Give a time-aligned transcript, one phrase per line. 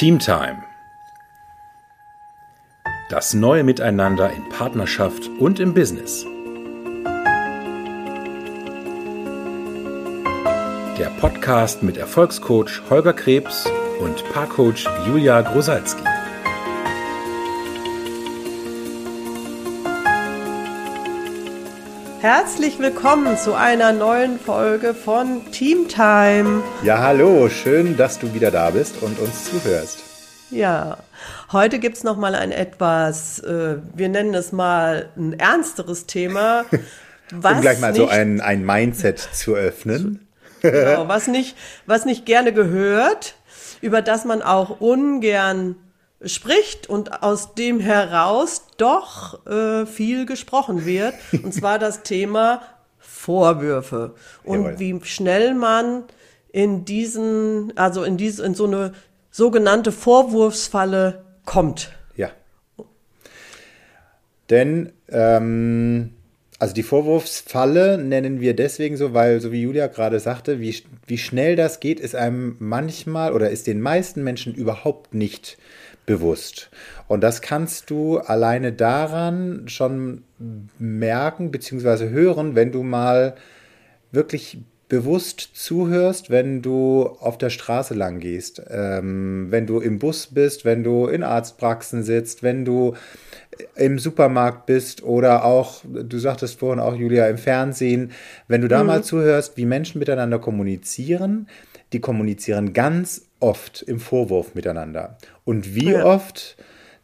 [0.00, 0.62] Teamtime.
[3.10, 6.24] Das neue Miteinander in Partnerschaft und im Business.
[10.98, 16.09] Der Podcast mit Erfolgscoach Holger Krebs und Paarcoach Julia Grosalski.
[22.20, 26.62] Herzlich willkommen zu einer neuen Folge von Teamtime.
[26.82, 30.00] Ja, hallo, schön, dass du wieder da bist und uns zuhörst.
[30.50, 30.98] Ja,
[31.50, 36.66] heute gibt es nochmal ein etwas, äh, wir nennen es mal ein ernsteres Thema.
[37.32, 40.28] um gleich mal nicht, so ein, ein Mindset zu öffnen.
[40.60, 43.34] genau, was nicht, was nicht gerne gehört,
[43.80, 45.74] über das man auch ungern
[46.24, 51.14] spricht und aus dem heraus doch äh, viel gesprochen wird.
[51.42, 52.62] Und zwar das Thema
[52.98, 54.78] Vorwürfe und Jawohl.
[54.78, 56.04] wie schnell man
[56.52, 58.92] in diesen, also in diese, in so eine
[59.30, 61.90] sogenannte Vorwurfsfalle kommt.
[62.16, 62.30] Ja.
[64.48, 66.14] Denn ähm,
[66.60, 71.16] also die Vorwurfsfalle nennen wir deswegen so, weil, so wie Julia gerade sagte, wie, wie
[71.16, 75.56] schnell das geht, ist einem manchmal oder ist den meisten Menschen überhaupt nicht
[76.10, 76.70] bewusst.
[77.06, 80.24] Und das kannst du alleine daran schon
[80.76, 82.08] merken bzw.
[82.08, 83.36] hören, wenn du mal
[84.10, 84.58] wirklich
[84.88, 90.64] bewusst zuhörst, wenn du auf der Straße lang gehst, ähm, wenn du im Bus bist,
[90.64, 92.94] wenn du in Arztpraxen sitzt, wenn du
[93.76, 98.10] im Supermarkt bist oder auch, du sagtest vorhin auch, Julia, im Fernsehen,
[98.48, 98.86] wenn du da mhm.
[98.88, 101.46] mal zuhörst, wie Menschen miteinander kommunizieren,
[101.92, 105.18] die kommunizieren ganz oft im Vorwurf miteinander.
[105.44, 106.04] Und wie ja.
[106.04, 106.56] oft,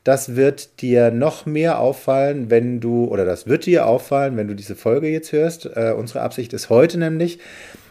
[0.05, 4.55] das wird dir noch mehr auffallen, wenn du, oder das wird dir auffallen, wenn du
[4.55, 5.67] diese Folge jetzt hörst.
[5.67, 7.41] Äh, unsere Absicht ist heute nämlich,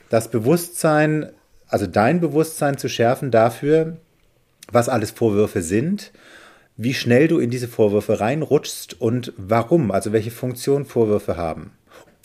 [0.09, 1.31] das Bewusstsein,
[1.67, 3.97] also dein Bewusstsein zu schärfen dafür,
[4.71, 6.11] was alles Vorwürfe sind,
[6.77, 11.71] wie schnell du in diese Vorwürfe reinrutschst und warum, also welche Funktion Vorwürfe haben.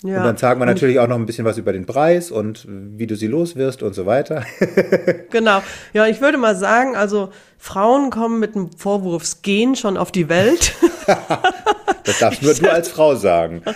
[0.03, 0.19] Ja.
[0.19, 3.07] Und dann sagen wir natürlich auch noch ein bisschen was über den Preis und wie
[3.07, 4.45] du sie loswirst und so weiter.
[5.31, 5.63] genau.
[5.93, 10.75] Ja, ich würde mal sagen, also Frauen kommen mit dem Vorwurfsgehen schon auf die Welt.
[12.05, 13.63] das darfst nur du als Frau sagen.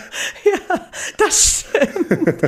[0.68, 0.80] Ja,
[1.18, 2.42] das stimmt.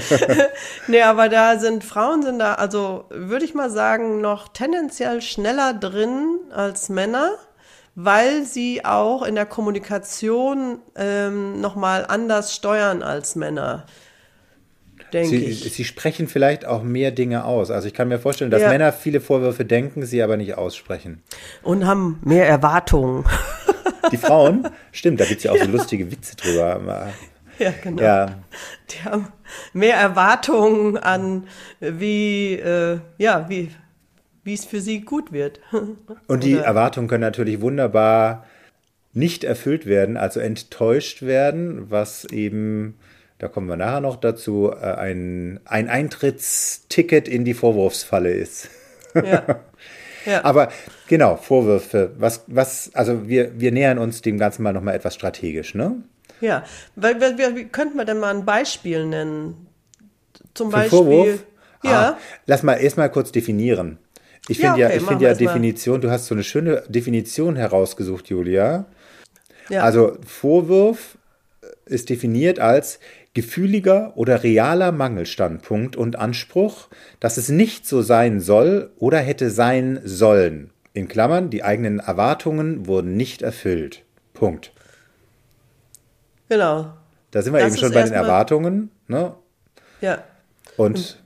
[0.87, 5.75] nee, aber da sind Frauen sind da, also würde ich mal sagen, noch tendenziell schneller
[5.75, 7.33] drin als Männer
[7.97, 13.87] weil sie auch in der Kommunikation ähm, nochmal anders steuern als Männer.
[15.13, 15.73] Denke sie, ich.
[15.73, 17.71] sie sprechen vielleicht auch mehr Dinge aus.
[17.71, 18.69] Also ich kann mir vorstellen, dass ja.
[18.69, 21.23] Männer viele Vorwürfe denken, sie aber nicht aussprechen.
[21.63, 23.25] Und haben mehr Erwartungen.
[24.13, 24.69] Die Frauen?
[24.93, 25.65] Stimmt, da gibt es ja auch ja.
[25.65, 27.09] so lustige Witze drüber.
[27.59, 28.03] Ja, genau.
[28.03, 28.39] Ja.
[28.91, 29.29] Die haben
[29.73, 31.49] mehr Erwartungen an,
[31.81, 33.71] wie, äh, ja, wie,
[34.47, 35.61] wie es für sie gut wird.
[36.29, 38.47] Und die Erwartungen können natürlich wunderbar
[39.13, 42.97] nicht erfüllt werden, also enttäuscht werden, was eben,
[43.39, 48.71] da kommen wir nachher noch dazu, äh, ein, ein Eintrittsticket in die Vorwurfsfalle ist.
[49.15, 49.61] Ja.
[50.27, 50.45] Ja.
[50.45, 50.71] Aber
[51.07, 52.11] genau, Vorwürfe.
[52.19, 56.03] Was, was, also wir, wir nähern uns dem Ganzen mal nochmal etwas strategisch, ne?
[56.41, 56.65] Ja,
[56.97, 59.69] weil, weil, wie könnten wir denn mal ein Beispiel nennen?
[60.53, 60.99] Zum Für Beispiel.
[60.99, 61.45] Vorwurf?
[61.85, 61.91] Ja.
[61.93, 63.99] Ah, lass mal erstmal kurz definieren.
[64.49, 67.57] Ich finde ja, okay, ja, ich finde ja Definition, du hast so eine schöne Definition
[67.57, 68.87] herausgesucht, Julia.
[69.69, 69.83] Ja.
[69.83, 71.19] Also Vorwurf
[71.87, 73.01] ist definiert als
[73.35, 76.89] gefühliger oder realer Mangelstandpunkt und Anspruch,
[77.21, 80.71] dass es nicht so sein soll oder hätte sein sollen.
[80.95, 84.05] In Klammern, die eigenen Erwartungen wurden nicht erfüllt.
[84.33, 84.73] Punkt.
[86.49, 86.95] Genau.
[87.31, 88.91] Da sind wir das eben schon bei den Erwartungen.
[89.09, 89.35] Ne?
[90.01, 90.25] Ja.
[90.79, 91.23] Und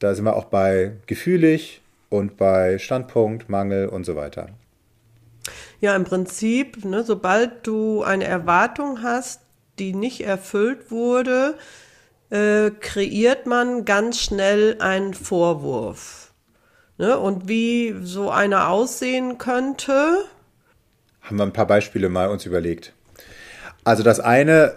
[0.00, 4.48] da sind wir auch bei gefühlig, und bei Standpunkt, Mangel und so weiter.
[5.80, 9.40] Ja, im Prinzip, ne, sobald du eine Erwartung hast,
[9.78, 11.56] die nicht erfüllt wurde,
[12.30, 16.32] äh, kreiert man ganz schnell einen Vorwurf.
[16.96, 17.18] Ne?
[17.18, 20.24] Und wie so einer aussehen könnte.
[21.22, 22.92] Haben wir ein paar Beispiele mal uns überlegt.
[23.82, 24.74] Also das eine,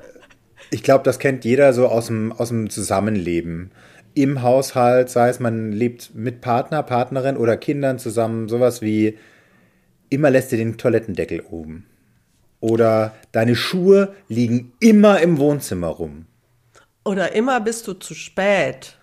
[0.72, 3.72] ich glaube, das kennt jeder so aus dem, aus dem Zusammenleben
[4.18, 9.18] im Haushalt, sei es man lebt mit Partner, Partnerin oder Kindern zusammen, sowas wie
[10.10, 11.86] immer lässt du den Toilettendeckel oben.
[12.60, 16.26] Oder deine Schuhe liegen immer im Wohnzimmer rum.
[17.06, 18.98] Oder immer bist du zu spät.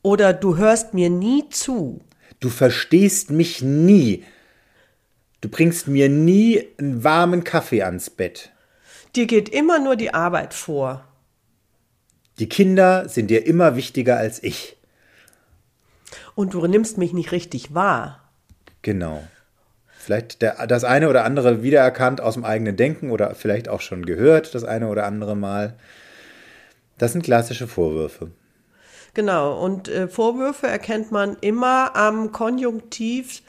[0.00, 2.00] Oder du hörst mir nie zu.
[2.40, 4.24] Du verstehst mich nie.
[5.42, 8.50] Du bringst mir nie einen warmen Kaffee ans Bett.
[9.14, 11.04] Dir geht immer nur die Arbeit vor.
[12.38, 14.76] Die Kinder sind dir immer wichtiger als ich.
[16.34, 18.22] Und du nimmst mich nicht richtig wahr.
[18.82, 19.22] Genau.
[19.98, 24.06] vielleicht der, das eine oder andere wiedererkannt aus dem eigenen Denken oder vielleicht auch schon
[24.06, 25.74] gehört, das eine oder andere Mal.
[26.96, 28.30] Das sind klassische Vorwürfe.
[29.14, 33.42] Genau, und äh, Vorwürfe erkennt man immer am Konjunktiv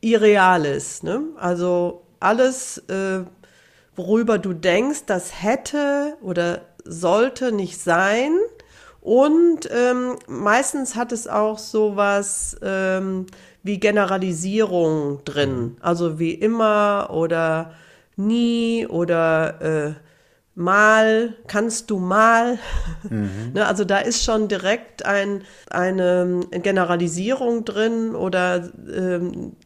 [0.00, 1.02] Irreales.
[1.02, 1.22] Ne?
[1.36, 3.20] Also alles, äh,
[3.94, 8.32] worüber du denkst, das hätte oder sollte nicht sein.
[9.00, 13.26] Und ähm, meistens hat es auch sowas ähm,
[13.62, 15.76] wie Generalisierung drin.
[15.80, 17.74] Also wie immer oder
[18.16, 19.94] nie oder äh,
[20.54, 22.58] mal, kannst du mal.
[23.10, 23.50] Mhm.
[23.54, 29.56] ne, also da ist schon direkt ein, eine Generalisierung drin oder ähm,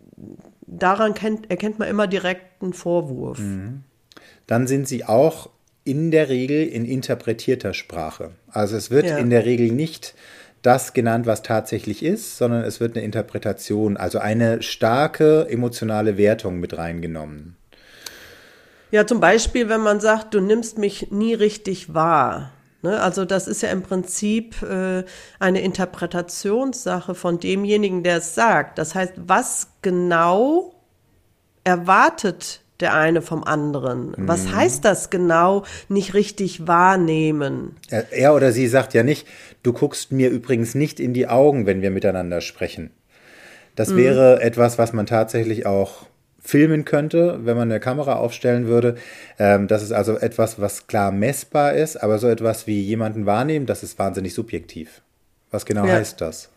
[0.66, 3.38] daran kennt, erkennt man immer direkt einen Vorwurf.
[3.38, 3.84] Mhm.
[4.46, 5.50] Dann sind sie auch
[5.86, 8.32] in der Regel in interpretierter Sprache.
[8.48, 9.18] Also es wird ja.
[9.18, 10.14] in der Regel nicht
[10.62, 16.58] das genannt, was tatsächlich ist, sondern es wird eine Interpretation, also eine starke emotionale Wertung
[16.58, 17.56] mit reingenommen.
[18.90, 22.50] Ja, zum Beispiel, wenn man sagt, du nimmst mich nie richtig wahr.
[22.82, 23.00] Ne?
[23.00, 25.04] Also das ist ja im Prinzip äh,
[25.38, 28.78] eine Interpretationssache von demjenigen, der es sagt.
[28.78, 30.74] Das heißt, was genau
[31.62, 34.14] erwartet der eine vom anderen.
[34.18, 34.56] Was mhm.
[34.56, 37.76] heißt das genau, nicht richtig wahrnehmen?
[37.88, 39.26] Er, er, oder sie sagt ja nicht,
[39.62, 42.90] du guckst mir übrigens nicht in die Augen, wenn wir miteinander sprechen.
[43.74, 43.96] Das mhm.
[43.96, 46.06] wäre etwas, was man tatsächlich auch
[46.46, 48.96] filmen könnte, wenn man eine Kamera aufstellen würde.
[49.38, 53.66] Ähm, das ist also etwas, was klar messbar ist, aber so etwas wie jemanden wahrnehmen,
[53.66, 55.02] das ist wahnsinnig subjektiv.
[55.50, 55.94] Was genau ja.
[55.94, 56.50] heißt das?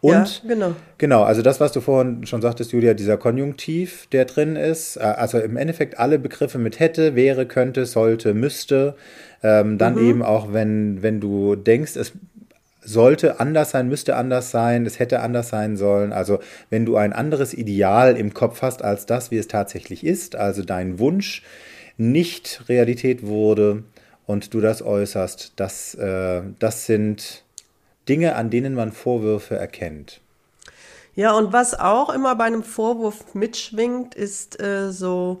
[0.00, 0.76] Und ja, genau.
[0.98, 5.00] genau, also das, was du vorhin schon sagtest, Julia, dieser Konjunktiv, der drin ist, äh,
[5.00, 8.94] also im Endeffekt alle Begriffe mit hätte, wäre, könnte, sollte, müsste,
[9.42, 10.08] ähm, dann mhm.
[10.08, 12.12] eben auch, wenn, wenn du denkst, es
[12.84, 16.12] sollte anders sein, müsste anders sein, es hätte anders sein sollen.
[16.12, 16.40] Also
[16.70, 20.62] wenn du ein anderes Ideal im Kopf hast als das, wie es tatsächlich ist, also
[20.62, 21.42] dein Wunsch
[21.96, 23.84] nicht Realität wurde
[24.26, 27.43] und du das äußerst, das, äh, das sind
[28.08, 30.20] Dinge, an denen man Vorwürfe erkennt.
[31.14, 35.40] Ja, und was auch immer bei einem Vorwurf mitschwingt, ist äh, so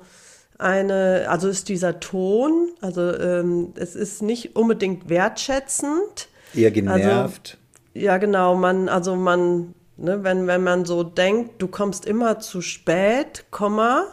[0.56, 7.58] eine, also ist dieser Ton, also ähm, es ist nicht unbedingt wertschätzend, Eher genervt.
[7.94, 8.54] Also, ja, genau.
[8.54, 14.06] Man, also man, ne, wenn, wenn man so denkt, du kommst immer zu spät, Komma,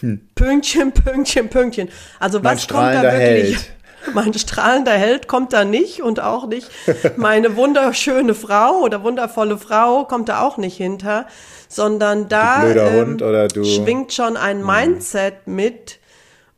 [0.00, 0.20] hm.
[0.34, 1.88] Pünktchen, Pünktchen, Pünktchen.
[2.20, 3.56] Also was kommt da wirklich?
[3.56, 3.72] Held.
[4.14, 6.70] Mein strahlender Held kommt da nicht und auch nicht
[7.16, 11.26] meine wunderschöne Frau oder wundervolle Frau kommt da auch nicht hinter,
[11.68, 13.18] sondern da ähm,
[13.64, 14.66] schwingt schon ein hm.
[14.66, 15.98] Mindset mit,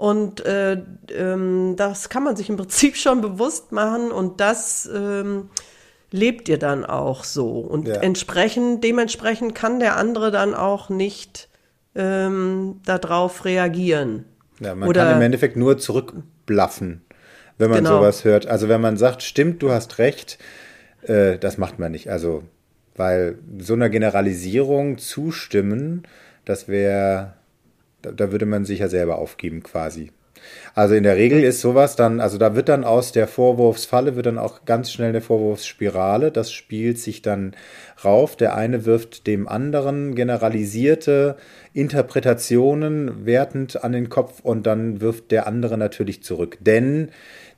[0.00, 0.80] und äh,
[1.14, 5.50] ähm, das kann man sich im Prinzip schon bewusst machen und das ähm,
[6.10, 7.58] lebt ihr dann auch so.
[7.58, 7.96] Und ja.
[7.96, 11.50] entsprechend, dementsprechend kann der andere dann auch nicht
[11.94, 14.24] ähm, darauf reagieren.
[14.58, 17.02] Ja, man Oder, kann im Endeffekt nur zurückblaffen,
[17.60, 17.98] wenn man genau.
[17.98, 18.46] sowas hört.
[18.46, 20.38] Also wenn man sagt, stimmt, du hast recht,
[21.02, 22.10] äh, das macht man nicht.
[22.10, 22.42] Also,
[22.96, 26.02] weil so einer Generalisierung zustimmen,
[26.44, 27.34] das wäre
[28.02, 30.10] da, da würde man sich ja selber aufgeben quasi.
[30.74, 34.26] Also in der Regel ist sowas dann, also da wird dann aus der Vorwurfsfalle, wird
[34.26, 36.30] dann auch ganz schnell eine Vorwurfsspirale.
[36.30, 37.54] Das spielt sich dann
[38.04, 38.36] rauf.
[38.36, 41.36] Der eine wirft dem anderen generalisierte
[41.72, 46.56] Interpretationen wertend an den Kopf und dann wirft der andere natürlich zurück.
[46.60, 47.10] Denn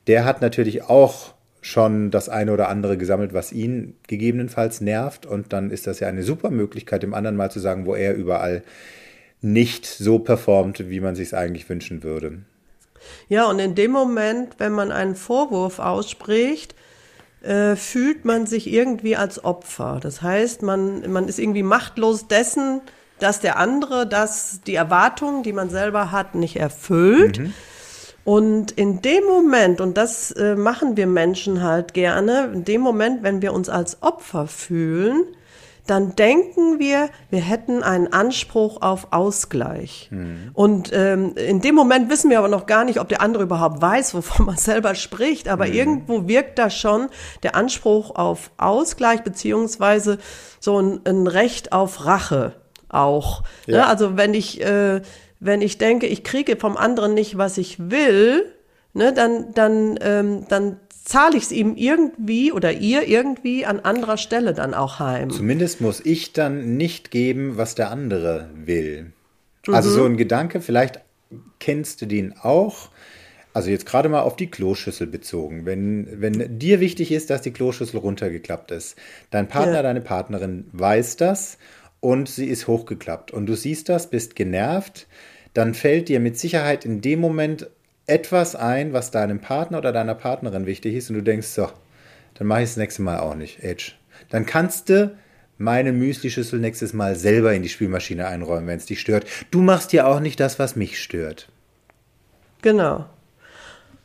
[0.06, 5.26] der hat natürlich auch schon das eine oder andere gesammelt, was ihn gegebenenfalls nervt.
[5.26, 8.14] Und dann ist das ja eine super Möglichkeit, dem anderen mal zu sagen, wo er
[8.14, 8.62] überall
[9.40, 12.38] nicht so performt, wie man sich es eigentlich wünschen würde.
[13.28, 16.74] Ja, und in dem Moment, wenn man einen Vorwurf ausspricht,
[17.42, 19.98] äh, fühlt man sich irgendwie als Opfer.
[20.00, 22.80] Das heißt, man, man ist irgendwie machtlos dessen,
[23.18, 27.38] dass der andere das, die Erwartungen, die man selber hat, nicht erfüllt.
[27.38, 27.54] Mhm.
[28.24, 33.22] Und in dem Moment, und das äh, machen wir Menschen halt gerne, in dem Moment,
[33.22, 35.24] wenn wir uns als Opfer fühlen,
[35.86, 40.08] dann denken wir, wir hätten einen Anspruch auf Ausgleich.
[40.12, 40.50] Mhm.
[40.54, 43.82] Und ähm, in dem Moment wissen wir aber noch gar nicht, ob der andere überhaupt
[43.82, 45.48] weiß, wovon man selber spricht.
[45.48, 45.72] Aber mhm.
[45.72, 47.08] irgendwo wirkt da schon
[47.42, 50.18] der Anspruch auf Ausgleich beziehungsweise
[50.60, 52.54] so ein, ein Recht auf Rache
[52.88, 53.42] auch.
[53.66, 53.74] Ne?
[53.74, 53.78] Ja.
[53.78, 53.86] Ne?
[53.88, 55.02] Also wenn ich äh,
[55.44, 58.46] wenn ich denke, ich kriege vom anderen nicht, was ich will,
[58.94, 64.16] ne, dann dann ähm, dann zahle ich es ihm irgendwie oder ihr irgendwie an anderer
[64.16, 65.30] Stelle dann auch heim.
[65.30, 69.12] Zumindest muss ich dann nicht geben, was der andere will.
[69.66, 69.74] Mhm.
[69.74, 71.00] Also so ein Gedanke, vielleicht
[71.58, 72.90] kennst du den auch.
[73.54, 75.66] Also jetzt gerade mal auf die Kloschüssel bezogen.
[75.66, 78.96] Wenn, wenn dir wichtig ist, dass die Kloschüssel runtergeklappt ist,
[79.30, 79.82] dein Partner, ja.
[79.82, 81.58] deine Partnerin weiß das
[82.00, 85.06] und sie ist hochgeklappt und du siehst das, bist genervt,
[85.54, 87.68] dann fällt dir mit Sicherheit in dem Moment
[88.06, 91.68] etwas ein, was deinem Partner oder deiner Partnerin wichtig ist und du denkst, so,
[92.34, 93.96] dann mache ich es das nächste Mal auch nicht, Age.
[94.30, 95.16] Dann kannst du
[95.58, 99.26] meine Müsli-Schüssel nächstes Mal selber in die Spülmaschine einräumen, wenn es dich stört.
[99.50, 101.48] Du machst ja auch nicht das, was mich stört.
[102.62, 103.06] Genau.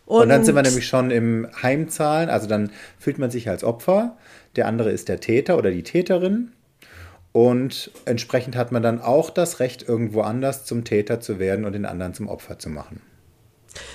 [0.05, 3.63] Und, und, dann sind wir nämlich schon im Heimzahlen, also dann fühlt man sich als
[3.63, 4.15] Opfer,
[4.55, 6.53] der andere ist der Täter oder die Täterin.
[7.37, 11.73] Und entsprechend hat man dann auch das Recht, irgendwo anders zum Täter zu werden und
[11.73, 12.99] den anderen zum Opfer zu machen.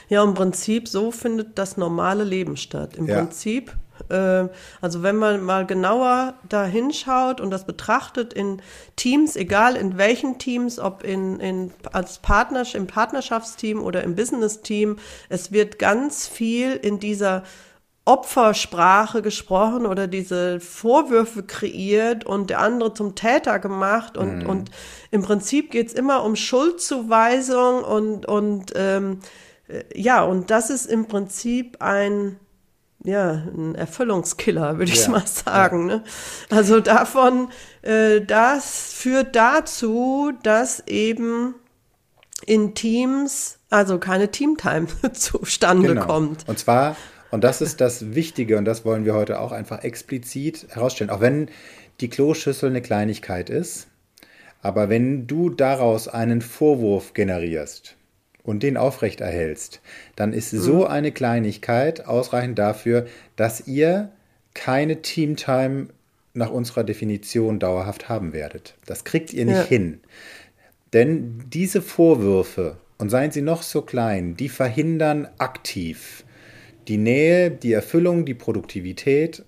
[0.09, 2.95] Ja, im Prinzip, so findet das normale Leben statt.
[2.95, 3.17] Im ja.
[3.17, 3.77] Prinzip,
[4.11, 4.45] äh,
[4.81, 8.63] also wenn man mal genauer da hinschaut und das betrachtet in
[8.95, 14.99] Teams, egal in welchen Teams, ob in, in, als Partner, im Partnerschaftsteam oder im Business-Team,
[15.29, 17.43] es wird ganz viel in dieser
[18.05, 24.47] Opfersprache gesprochen oder diese Vorwürfe kreiert und der andere zum Täter gemacht und, mhm.
[24.49, 24.71] und
[25.13, 29.21] im Prinzip geht's immer um Schuldzuweisung und, und ähm,
[29.69, 32.41] äh, ja, und das ist im Prinzip ein,
[33.05, 35.87] ja, ein Erfüllungskiller, würde ich ja, mal sagen.
[35.87, 36.03] Ne?
[36.51, 37.51] Also davon,
[37.83, 41.55] äh, das führt dazu, dass eben
[42.47, 46.07] in Teams, also keine Teamtime zustande genau.
[46.07, 46.49] kommt.
[46.49, 46.97] Und zwar,
[47.33, 51.21] und das ist das Wichtige, und das wollen wir heute auch einfach explizit herausstellen, auch
[51.21, 51.49] wenn
[52.01, 53.89] die Kloschüssel eine Kleinigkeit ist,
[54.61, 57.97] aber wenn du daraus einen Vorwurf generierst,
[58.45, 59.81] und den aufrechterhältst,
[60.17, 60.59] dann ist mhm.
[60.59, 64.11] so eine Kleinigkeit ausreichend dafür, dass ihr
[64.55, 65.89] keine Teamtime
[66.35, 68.75] nach unserer Definition dauerhaft haben werdet.
[68.87, 69.65] Das kriegt ihr nicht ja.
[69.65, 70.01] hin.
[70.93, 76.25] Denn diese Vorwürfe, und seien sie noch so klein, die verhindern aktiv
[76.89, 79.45] die Nähe, die Erfüllung, die Produktivität,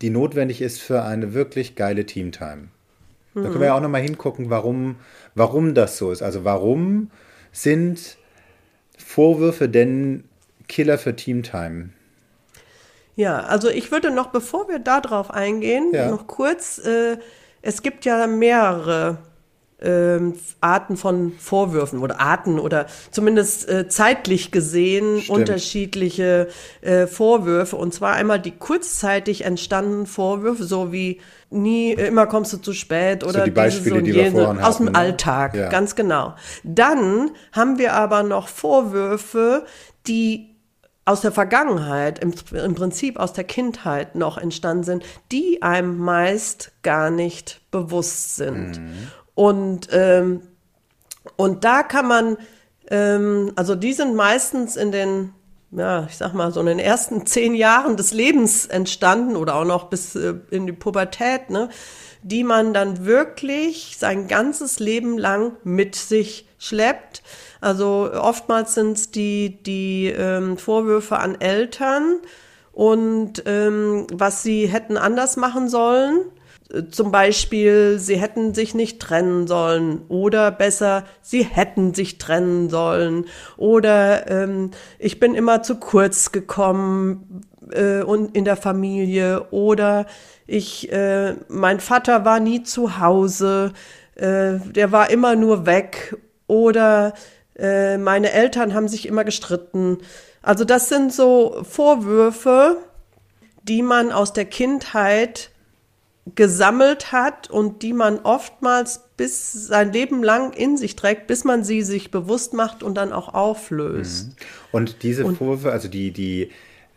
[0.00, 2.68] die notwendig ist für eine wirklich geile Teamtime.
[3.34, 4.96] Da können wir ja auch nochmal hingucken, warum,
[5.34, 6.20] warum das so ist.
[6.20, 7.10] Also warum
[7.52, 8.18] sind
[8.98, 10.24] Vorwürfe denn
[10.66, 11.90] Killer für Teamtime?
[13.14, 16.10] Ja, also ich würde noch, bevor wir darauf eingehen, ja.
[16.10, 17.18] noch kurz, äh,
[17.62, 19.18] es gibt ja mehrere
[19.82, 25.38] ähm, Arten von Vorwürfen oder Arten oder zumindest äh, zeitlich gesehen Stimmt.
[25.38, 26.48] unterschiedliche
[26.80, 27.76] äh, Vorwürfe.
[27.76, 31.20] Und zwar einmal die kurzzeitig entstandenen Vorwürfe, so wie
[31.50, 34.76] nie, immer kommst du zu spät oder so die Beispiele, so die wir vorhin aus
[34.76, 34.94] dem ne?
[34.94, 35.68] Alltag, ja.
[35.68, 36.34] ganz genau.
[36.62, 39.64] Dann haben wir aber noch Vorwürfe,
[40.06, 40.50] die
[41.04, 46.70] aus der Vergangenheit, im, im, Prinzip aus der Kindheit noch entstanden sind, die einem meist
[46.82, 48.80] gar nicht bewusst sind.
[48.80, 49.08] Mhm.
[49.40, 50.42] Und, ähm,
[51.36, 52.36] und da kann man,
[52.90, 55.32] ähm, also die sind meistens in den,
[55.70, 59.64] ja, ich sag mal, so in den ersten zehn Jahren des Lebens entstanden oder auch
[59.64, 61.70] noch bis äh, in die Pubertät, ne,
[62.22, 67.22] die man dann wirklich sein ganzes Leben lang mit sich schleppt.
[67.62, 72.18] Also oftmals sind es die, die ähm, Vorwürfe an Eltern
[72.72, 76.26] und ähm, was sie hätten anders machen sollen
[76.90, 80.02] zum Beispiel, sie hätten sich nicht trennen sollen.
[80.08, 83.26] Oder besser, sie hätten sich trennen sollen.
[83.56, 89.48] Oder ähm, ich bin immer zu kurz gekommen äh, und in der Familie.
[89.50, 90.06] Oder
[90.46, 93.72] ich, äh, mein Vater war nie zu Hause,
[94.14, 96.16] äh, der war immer nur weg.
[96.46, 97.14] Oder
[97.58, 99.98] äh, meine Eltern haben sich immer gestritten.
[100.42, 102.76] Also das sind so Vorwürfe,
[103.64, 105.50] die man aus der Kindheit
[106.34, 111.64] gesammelt hat und die man oftmals bis sein Leben lang in sich trägt, bis man
[111.64, 114.28] sie sich bewusst macht und dann auch auflöst.
[114.28, 114.34] Mhm.
[114.72, 116.50] Und diese und, Vorwürfe, also die, die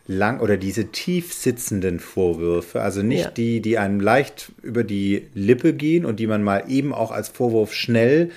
[0.08, 3.32] lang oder diese tief sitzenden Vorwürfe, also nicht ja.
[3.32, 7.30] die, die einem leicht über die Lippe gehen und die man mal eben auch als
[7.30, 8.32] Vorwurf schnell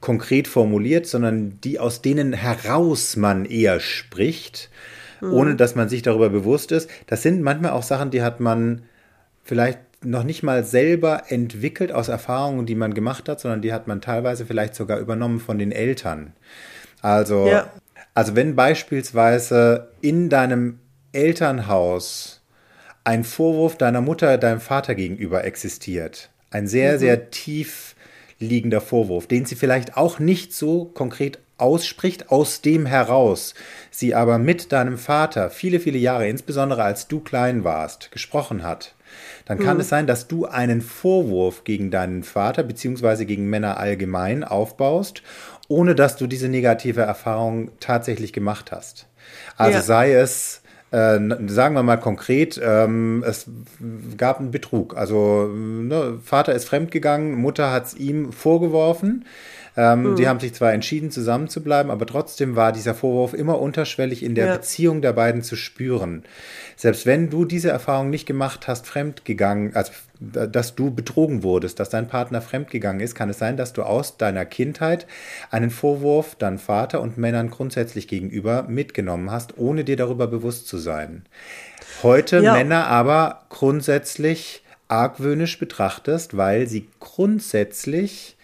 [0.00, 4.70] konkret formuliert, sondern die, aus denen heraus man eher spricht,
[5.20, 5.32] mhm.
[5.32, 6.90] ohne dass man sich darüber bewusst ist.
[7.06, 8.82] Das sind manchmal auch Sachen, die hat man
[9.44, 13.88] vielleicht noch nicht mal selber entwickelt aus Erfahrungen, die man gemacht hat, sondern die hat
[13.88, 16.32] man teilweise vielleicht sogar übernommen von den Eltern.
[17.02, 17.70] Also, ja.
[18.14, 20.78] also wenn beispielsweise in deinem
[21.12, 22.42] Elternhaus
[23.04, 26.98] ein Vorwurf deiner Mutter deinem Vater gegenüber existiert, ein sehr, mhm.
[26.98, 27.94] sehr tief
[28.38, 33.54] liegender Vorwurf, den sie vielleicht auch nicht so konkret ausspricht, aus dem heraus,
[33.90, 38.94] sie aber mit deinem Vater viele, viele Jahre, insbesondere als du klein warst, gesprochen hat,
[39.44, 39.80] dann kann mhm.
[39.80, 45.22] es sein, dass du einen Vorwurf gegen deinen Vater beziehungsweise gegen Männer allgemein aufbaust,
[45.68, 49.06] ohne dass du diese negative Erfahrung tatsächlich gemacht hast.
[49.56, 49.82] Also ja.
[49.82, 53.46] sei es äh, sagen wir mal konkret, ähm, es
[54.16, 54.96] gab einen Betrug.
[54.96, 59.26] Also ne, Vater ist fremdgegangen, Mutter hat es ihm vorgeworfen.
[59.78, 60.16] Ähm, hm.
[60.16, 64.46] Die haben sich zwar entschieden, zusammenzubleiben, aber trotzdem war dieser Vorwurf immer unterschwellig in der
[64.46, 64.56] ja.
[64.56, 66.24] Beziehung der beiden zu spüren.
[66.74, 71.90] Selbst wenn du diese Erfahrung nicht gemacht hast, fremdgegangen, also dass du betrogen wurdest, dass
[71.90, 75.06] dein Partner fremdgegangen ist, kann es sein, dass du aus deiner Kindheit
[75.52, 80.78] einen Vorwurf deinem Vater und Männern grundsätzlich gegenüber mitgenommen hast, ohne dir darüber bewusst zu
[80.78, 81.22] sein.
[82.02, 82.52] Heute ja.
[82.52, 88.37] Männer aber grundsätzlich argwöhnisch betrachtest, weil sie grundsätzlich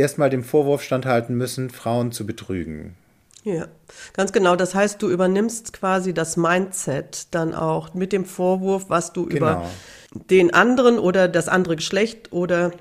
[0.00, 2.96] erstmal dem Vorwurf standhalten müssen, Frauen zu betrügen.
[3.44, 3.68] Ja,
[4.12, 4.56] ganz genau.
[4.56, 9.36] Das heißt, du übernimmst quasi das Mindset dann auch mit dem Vorwurf, was du genau.
[9.36, 9.70] über
[10.12, 12.72] den anderen oder das andere Geschlecht oder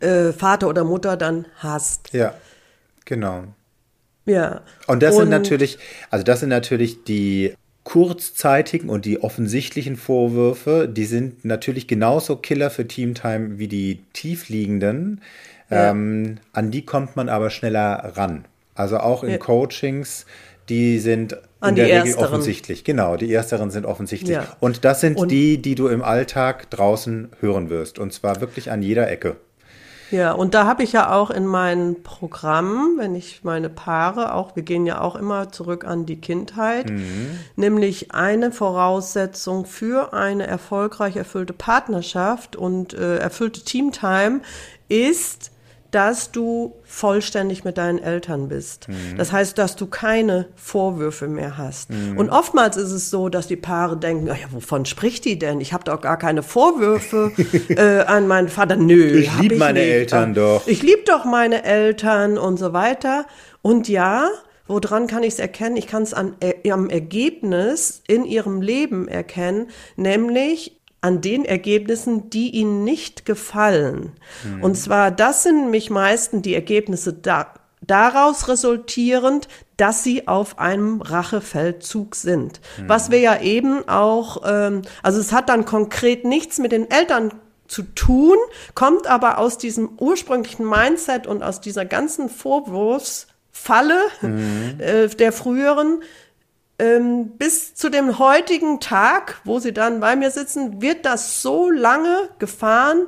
[0.00, 2.12] äh, Vater oder Mutter dann hast.
[2.12, 2.34] Ja,
[3.04, 3.44] genau.
[4.24, 4.62] Ja.
[4.86, 5.78] Und das und, sind natürlich,
[6.10, 7.54] also das sind natürlich die
[7.84, 15.22] kurzzeitigen und die offensichtlichen Vorwürfe, die sind natürlich genauso Killer für Teamtime wie die tiefliegenden.
[15.70, 15.90] Ja.
[15.90, 18.46] Ähm, an die kommt man aber schneller ran.
[18.74, 19.38] Also auch in ja.
[19.38, 20.24] Coachings,
[20.68, 22.24] die sind an in der Regel Ersteren.
[22.24, 22.84] offensichtlich.
[22.84, 24.36] Genau, die Ersteren sind offensichtlich.
[24.36, 24.56] Ja.
[24.60, 27.98] Und das sind und die, die du im Alltag draußen hören wirst.
[27.98, 29.36] Und zwar wirklich an jeder Ecke.
[30.10, 34.56] Ja, und da habe ich ja auch in meinem Programm, wenn ich meine Paare auch,
[34.56, 37.38] wir gehen ja auch immer zurück an die Kindheit, mhm.
[37.56, 44.40] nämlich eine Voraussetzung für eine erfolgreich erfüllte Partnerschaft und äh, erfüllte Teamtime
[44.88, 45.50] ist,
[45.90, 48.88] dass du vollständig mit deinen Eltern bist.
[48.88, 49.16] Mhm.
[49.16, 51.90] Das heißt, dass du keine Vorwürfe mehr hast.
[51.90, 52.18] Mhm.
[52.18, 55.60] Und oftmals ist es so, dass die Paare denken, ja, wovon spricht die denn?
[55.60, 57.32] Ich habe doch gar keine Vorwürfe
[57.68, 58.76] äh, an meinen Vater.
[58.76, 59.90] Nö, ich liebe meine nicht.
[59.90, 60.66] Eltern doch.
[60.66, 63.26] Ich liebe doch meine Eltern und so weiter.
[63.62, 64.28] Und ja,
[64.68, 65.78] Woran kann ich es erkennen?
[65.78, 72.30] Ich kann es an, äh, am Ergebnis in ihrem Leben erkennen, nämlich an den Ergebnissen,
[72.30, 74.12] die ihnen nicht gefallen.
[74.44, 74.64] Mhm.
[74.64, 81.00] Und zwar, das sind nämlich meistens die Ergebnisse da, daraus resultierend, dass sie auf einem
[81.00, 82.60] Rachefeldzug sind.
[82.78, 82.88] Mhm.
[82.88, 87.32] Was wir ja eben auch, ähm, also es hat dann konkret nichts mit den Eltern
[87.68, 88.36] zu tun,
[88.74, 94.74] kommt aber aus diesem ursprünglichen Mindset und aus dieser ganzen Vorwurfsfalle mhm.
[94.78, 96.02] äh, der früheren,
[96.78, 101.70] ähm, bis zu dem heutigen Tag, wo sie dann bei mir sitzen, wird das so
[101.70, 103.06] lange gefahren,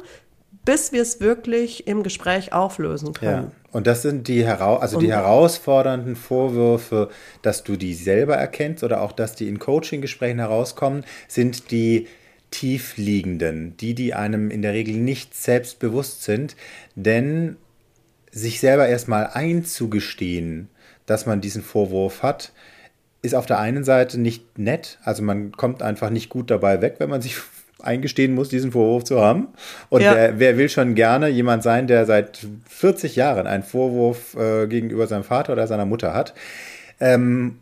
[0.65, 3.51] bis wir es wirklich im Gespräch auflösen können.
[3.51, 3.53] Ja.
[3.73, 7.09] Und das sind die, Hera also die herausfordernden Vorwürfe,
[7.43, 12.09] dass du die selber erkennst oder auch, dass die in Coaching-Gesprächen herauskommen, sind die
[12.51, 16.57] tiefliegenden, die, die einem in der Regel nicht selbst bewusst sind.
[16.97, 17.57] Denn
[18.33, 20.69] sich selber erstmal einzugestehen,
[21.07, 22.53] dass man diesen Vorwurf hat,
[23.23, 26.97] ist auf der einen Seite nicht nett, also man kommt einfach nicht gut dabei weg,
[26.99, 27.37] wenn man sich
[27.83, 29.49] eingestehen muss, diesen Vorwurf zu haben.
[29.89, 30.15] Und ja.
[30.15, 35.07] wer, wer, will schon gerne jemand sein, der seit 40 Jahren einen Vorwurf äh, gegenüber
[35.07, 36.35] seinem Vater oder seiner Mutter hat?
[37.01, 37.59] Ähm,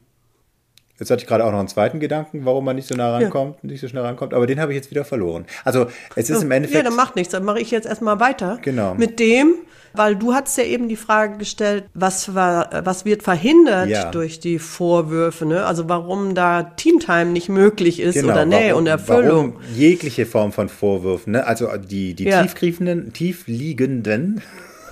[0.99, 3.57] Jetzt hatte ich gerade auch noch einen zweiten Gedanken, warum man nicht so nah rankommt,
[3.63, 3.71] ja.
[3.71, 5.47] nicht so schnell rankommt, aber den habe ich jetzt wieder verloren.
[5.65, 6.83] Also es ist im Endeffekt.
[6.83, 8.59] Ja, dann macht nichts, dann mache ich jetzt erstmal weiter.
[8.63, 8.95] Genau.
[8.95, 9.55] Mit dem,
[9.95, 14.11] weil du hast ja eben die Frage gestellt, was war, was wird verhindert ja.
[14.11, 15.65] durch die Vorwürfe, ne?
[15.67, 19.55] Also warum da Teamtime nicht möglich ist genau, oder Nähe und Erfüllung.
[19.55, 21.47] Warum jegliche Form von Vorwürfen, ne?
[21.47, 22.43] Also die, die ja.
[22.43, 24.43] tiefgreifenden, tiefliegenden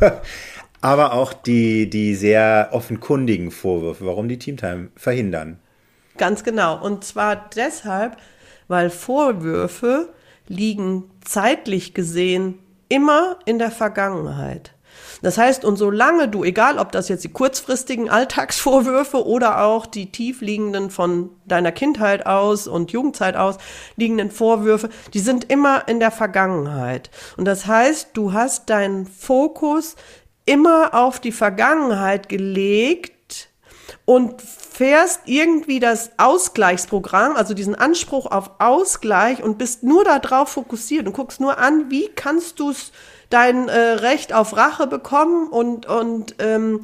[0.80, 5.58] aber auch die, die sehr offenkundigen Vorwürfe, warum die Teamtime verhindern.
[6.16, 6.82] Ganz genau.
[6.82, 8.16] Und zwar deshalb,
[8.68, 10.12] weil Vorwürfe
[10.48, 14.72] liegen zeitlich gesehen immer in der Vergangenheit.
[15.22, 20.10] Das heißt, und solange du, egal ob das jetzt die kurzfristigen Alltagsvorwürfe oder auch die
[20.12, 23.56] tiefliegenden von deiner Kindheit aus und Jugendzeit aus
[23.96, 27.10] liegenden Vorwürfe, die sind immer in der Vergangenheit.
[27.36, 29.96] Und das heißt, du hast deinen Fokus
[30.44, 33.16] immer auf die Vergangenheit gelegt,
[34.04, 34.40] und
[34.76, 41.14] fährst irgendwie das Ausgleichsprogramm, also diesen Anspruch auf Ausgleich und bist nur darauf fokussiert und
[41.14, 42.74] guckst nur an, wie kannst du
[43.30, 46.80] dein äh, Recht auf Rache bekommen und, und ähm,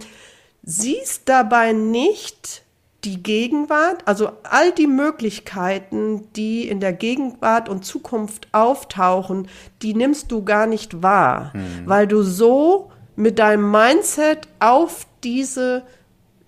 [0.62, 2.62] siehst dabei nicht
[3.05, 9.48] die Gegenwart, also all die Möglichkeiten, die in der Gegenwart und Zukunft auftauchen,
[9.83, 11.83] die nimmst du gar nicht wahr, hm.
[11.85, 15.83] weil du so mit deinem Mindset auf diese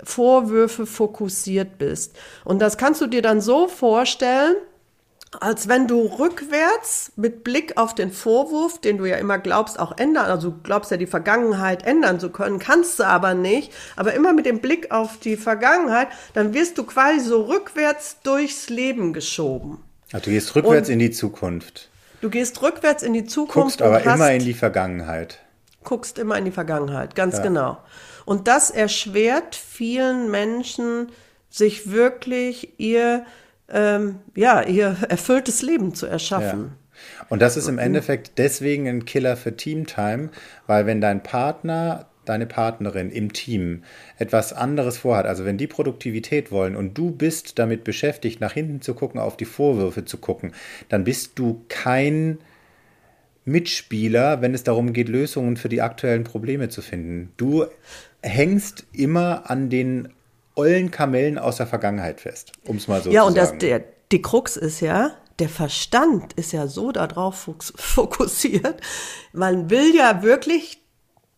[0.05, 2.17] Vorwürfe fokussiert bist.
[2.45, 4.57] Und das kannst du dir dann so vorstellen,
[5.41, 9.97] als wenn du rückwärts mit Blick auf den Vorwurf, den du ja immer glaubst, auch
[9.99, 14.15] ändern, also du glaubst ja die Vergangenheit ändern zu können, kannst du aber nicht, aber
[14.15, 19.13] immer mit dem Blick auf die Vergangenheit, dann wirst du quasi so rückwärts durchs Leben
[19.13, 19.79] geschoben.
[20.13, 21.89] Also du gehst rückwärts Und in die Zukunft.
[22.21, 23.79] Du gehst rückwärts in die Zukunft.
[23.79, 25.41] Guckst aber immer in die Vergangenheit.
[25.83, 27.43] Guckst immer in die Vergangenheit, ganz ja.
[27.43, 27.79] genau.
[28.25, 31.09] Und das erschwert vielen Menschen,
[31.51, 33.25] sich wirklich ihr
[33.73, 36.73] ähm, ja, ihr erfülltes Leben zu erschaffen.
[36.73, 37.27] Ja.
[37.29, 40.31] Und das ist im Endeffekt deswegen ein Killer für Teamtime,
[40.67, 43.83] weil wenn dein Partner, deine Partnerin im Team
[44.17, 48.81] etwas anderes vorhat, also wenn die Produktivität wollen und du bist damit beschäftigt, nach hinten
[48.81, 50.53] zu gucken, auf die Vorwürfe zu gucken,
[50.89, 52.39] dann bist du kein
[53.45, 57.33] Mitspieler, wenn es darum geht, Lösungen für die aktuellen Probleme zu finden.
[57.37, 57.67] Du
[58.25, 60.09] hängst immer an den
[60.55, 63.37] ollen Kamellen aus der Vergangenheit fest, um es mal so ja, zu sagen.
[63.37, 68.81] Ja, und der, die Krux ist ja, der Verstand ist ja so darauf fokussiert,
[69.33, 70.81] man will ja wirklich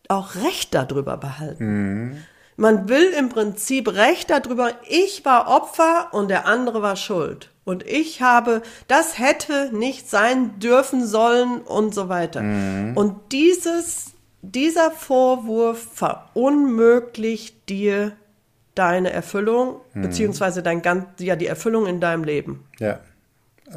[0.07, 1.65] auch Recht darüber behalten.
[1.65, 2.17] Mhm.
[2.59, 7.51] Man will im Prinzip Recht darüber, ich war Opfer und der andere war schuld.
[7.65, 12.41] Und ich habe, das hätte nicht sein dürfen sollen und so weiter.
[12.41, 12.95] Mhm.
[12.95, 18.13] Und dieses, dieser Vorwurf verunmöglicht dir
[18.75, 20.01] deine Erfüllung, hm.
[20.03, 22.65] beziehungsweise dein ganz, ja, die Erfüllung in deinem Leben.
[22.79, 22.99] Ja.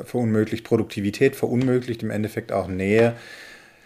[0.05, 3.15] Verunmöglicht Produktivität, verunmöglicht im Endeffekt auch Nähe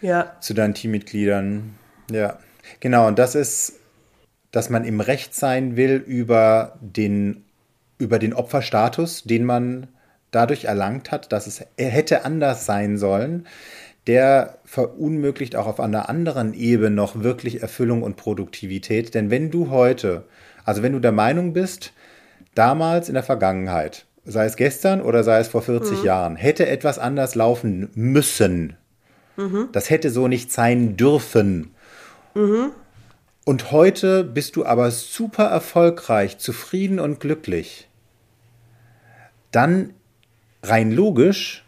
[0.02, 0.36] ja.
[0.40, 1.74] zu deinen Teammitgliedern.
[2.10, 2.38] Ja.
[2.80, 3.74] Genau, und das ist,
[4.50, 7.44] dass man im Recht sein will über den,
[7.98, 9.88] über den Opferstatus, den man
[10.30, 13.46] dadurch erlangt hat, dass es hätte anders sein sollen,
[14.06, 19.14] der verunmöglicht auch auf einer anderen Ebene noch wirklich Erfüllung und Produktivität.
[19.14, 20.24] Denn wenn du heute
[20.64, 21.92] also wenn du der Meinung bist,
[22.54, 26.04] damals in der Vergangenheit, sei es gestern oder sei es vor 40 mhm.
[26.04, 28.76] Jahren, hätte etwas anders laufen müssen.
[29.36, 29.68] Mhm.
[29.72, 31.74] Das hätte so nicht sein dürfen.
[32.34, 32.70] Mhm.
[33.44, 37.88] Und heute bist du aber super erfolgreich, zufrieden und glücklich.
[39.50, 39.92] Dann
[40.62, 41.63] rein logisch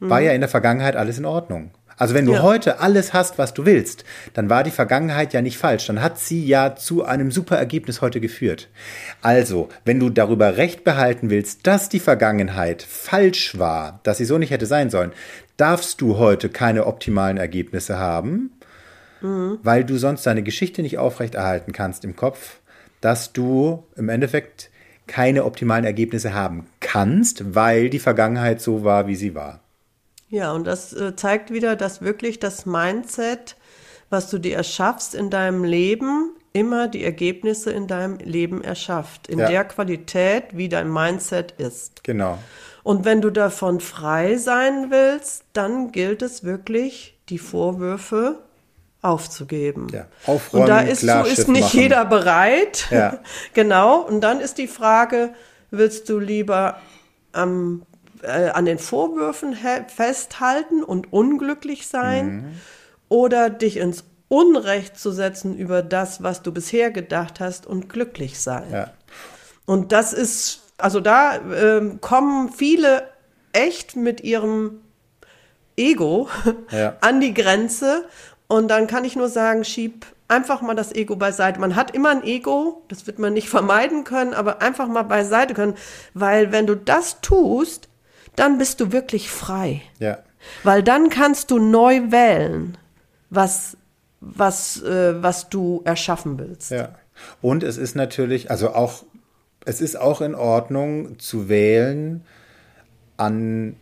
[0.00, 0.26] war mhm.
[0.26, 1.70] ja in der Vergangenheit alles in Ordnung.
[1.98, 2.42] Also wenn du ja.
[2.42, 5.86] heute alles hast, was du willst, dann war die Vergangenheit ja nicht falsch.
[5.88, 8.68] Dann hat sie ja zu einem super Ergebnis heute geführt.
[9.20, 14.38] Also, wenn du darüber recht behalten willst, dass die Vergangenheit falsch war, dass sie so
[14.38, 15.12] nicht hätte sein sollen,
[15.56, 18.52] darfst du heute keine optimalen Ergebnisse haben,
[19.20, 19.58] mhm.
[19.64, 22.60] weil du sonst deine Geschichte nicht aufrechterhalten kannst im Kopf,
[23.00, 24.70] dass du im Endeffekt
[25.08, 29.60] keine optimalen Ergebnisse haben kannst, weil die Vergangenheit so war, wie sie war.
[30.30, 33.56] Ja, und das äh, zeigt wieder, dass wirklich das Mindset,
[34.10, 39.28] was du dir erschaffst in deinem Leben, immer die Ergebnisse in deinem Leben erschafft.
[39.28, 39.48] In ja.
[39.48, 42.04] der Qualität, wie dein Mindset ist.
[42.04, 42.38] Genau.
[42.82, 48.38] Und wenn du davon frei sein willst, dann gilt es wirklich, die Vorwürfe
[49.02, 49.88] aufzugeben.
[49.92, 50.06] Ja.
[50.26, 51.80] Aufräumen, und da ist so ist nicht machen.
[51.80, 52.86] jeder bereit.
[52.90, 53.18] Ja.
[53.54, 54.00] genau.
[54.00, 55.34] Und dann ist die Frage,
[55.70, 56.78] willst du lieber
[57.32, 57.82] am
[58.22, 59.56] äh, an den Vorwürfen
[59.88, 62.44] festhalten und unglücklich sein mhm.
[63.08, 68.38] oder dich ins Unrecht zu setzen über das, was du bisher gedacht hast und glücklich
[68.38, 68.70] sein.
[68.70, 68.92] Ja.
[69.64, 73.08] Und das ist, also da äh, kommen viele
[73.52, 74.80] echt mit ihrem
[75.76, 76.28] Ego
[76.70, 76.96] ja.
[77.00, 78.04] an die Grenze.
[78.48, 81.58] Und dann kann ich nur sagen, schieb einfach mal das Ego beiseite.
[81.58, 85.54] Man hat immer ein Ego, das wird man nicht vermeiden können, aber einfach mal beiseite
[85.54, 85.74] können,
[86.14, 87.88] weil wenn du das tust,
[88.38, 89.82] dann bist du wirklich frei.
[89.98, 90.18] Ja.
[90.62, 92.78] Weil dann kannst du neu wählen,
[93.30, 93.76] was,
[94.20, 96.70] was, äh, was du erschaffen willst.
[96.70, 96.94] Ja.
[97.42, 99.04] Und es ist natürlich, also auch,
[99.64, 102.24] es ist auch in Ordnung zu wählen,
[103.16, 103.76] an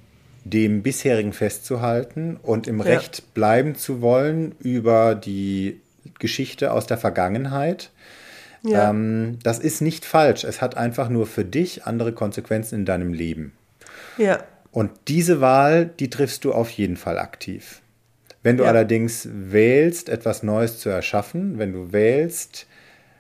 [0.45, 2.85] dem bisherigen festzuhalten und im ja.
[2.85, 5.81] Recht bleiben zu wollen über die
[6.19, 7.91] Geschichte aus der Vergangenheit.
[8.63, 8.91] Ja.
[8.91, 10.45] Ähm, das ist nicht falsch.
[10.45, 13.53] Es hat einfach nur für dich andere Konsequenzen in deinem Leben.
[14.19, 14.45] Ja.
[14.71, 17.81] Und diese Wahl, die triffst du auf jeden Fall aktiv.
[18.43, 18.69] Wenn du ja.
[18.69, 22.67] allerdings wählst, etwas Neues zu erschaffen, wenn du wählst,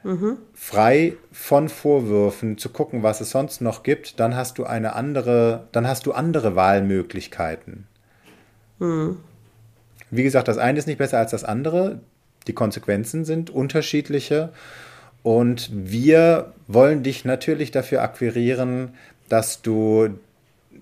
[0.04, 0.36] mhm.
[0.54, 5.66] frei von Vorwürfen zu gucken, was es sonst noch gibt, dann hast du eine andere,
[5.72, 7.86] dann hast du andere Wahlmöglichkeiten.
[8.78, 9.16] Mhm.
[10.10, 12.00] Wie gesagt, das eine ist nicht besser als das andere.
[12.46, 14.52] Die Konsequenzen sind unterschiedliche.
[15.22, 18.94] Und wir wollen dich natürlich dafür akquirieren,
[19.28, 20.10] dass du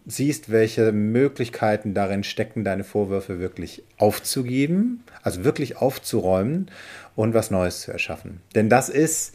[0.06, 6.70] siehst, welche Möglichkeiten darin stecken, deine Vorwürfe wirklich aufzugeben, also wirklich aufzuräumen
[7.16, 8.40] und was Neues zu erschaffen.
[8.54, 9.34] Denn das ist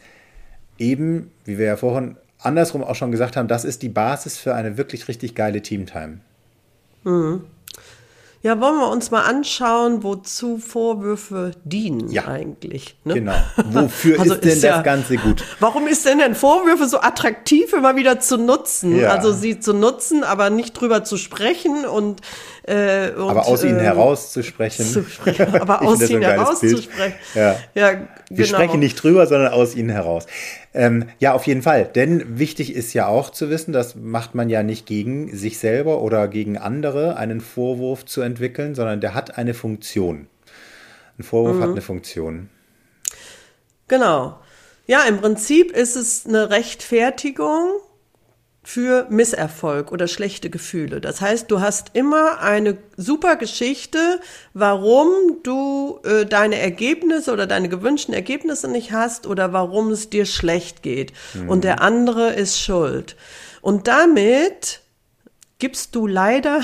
[0.78, 4.54] eben, wie wir ja vorhin andersrum auch schon gesagt haben, das ist die Basis für
[4.54, 6.18] eine wirklich richtig geile Teamtime.
[8.42, 12.26] Ja, wollen wir uns mal anschauen, wozu Vorwürfe dienen Ja.
[12.26, 12.96] eigentlich.
[13.04, 13.14] Ne?
[13.14, 13.34] Genau.
[13.56, 15.44] Wofür Also ist denn ist das ja- Ganze gut?
[15.60, 18.96] Warum ist denn denn Vorwürfe so attraktiv immer wieder zu nutzen?
[18.98, 19.10] Ja.
[19.10, 22.22] Also sie zu nutzen, aber nicht drüber zu sprechen und,
[22.62, 24.86] äh, und Aber aus ihnen ähm, herauszusprechen.
[24.86, 27.18] zu sprechen, aber aus das ihnen herauszusprechen.
[27.34, 27.56] Ja.
[27.74, 27.90] ja
[28.30, 28.48] Wir genau.
[28.48, 30.24] sprechen nicht drüber, sondern aus ihnen heraus.
[30.72, 31.84] Ähm, ja, auf jeden Fall.
[31.84, 36.00] Denn wichtig ist ja auch zu wissen, das macht man ja nicht gegen sich selber
[36.00, 40.28] oder gegen andere, einen Vorwurf zu entwickeln, sondern der hat eine Funktion.
[41.18, 41.62] Ein Vorwurf Mhm.
[41.62, 42.48] hat eine Funktion.
[43.88, 44.38] Genau.
[44.86, 47.80] Ja, im Prinzip ist es eine Rechtfertigung
[48.72, 51.00] für Misserfolg oder schlechte Gefühle.
[51.00, 54.20] Das heißt, du hast immer eine super Geschichte,
[54.54, 55.08] warum
[55.42, 60.84] du äh, deine Ergebnisse oder deine gewünschten Ergebnisse nicht hast oder warum es dir schlecht
[60.84, 61.12] geht.
[61.48, 63.16] Und der andere ist schuld.
[63.60, 64.82] Und damit
[65.58, 66.60] gibst du leider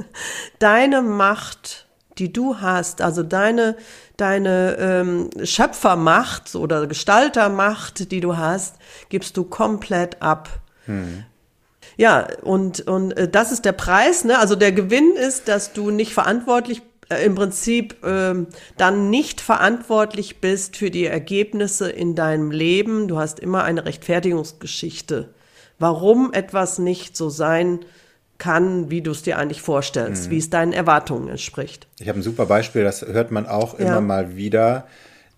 [0.60, 3.76] deine Macht, die du hast, also deine,
[4.16, 8.76] deine ähm, Schöpfermacht oder Gestaltermacht, die du hast,
[9.08, 10.48] gibst du komplett ab.
[12.00, 14.38] Ja, und, und äh, das ist der Preis, ne?
[14.38, 18.46] Also der Gewinn ist, dass du nicht verantwortlich äh, im Prinzip ähm,
[18.78, 23.06] dann nicht verantwortlich bist für die Ergebnisse in deinem Leben.
[23.06, 25.28] Du hast immer eine Rechtfertigungsgeschichte,
[25.78, 27.80] warum etwas nicht so sein
[28.38, 31.86] kann, wie du es dir eigentlich vorstellst, wie es deinen Erwartungen entspricht.
[31.98, 33.84] Ich habe ein super Beispiel, das hört man auch Ja.
[33.84, 34.86] immer mal wieder.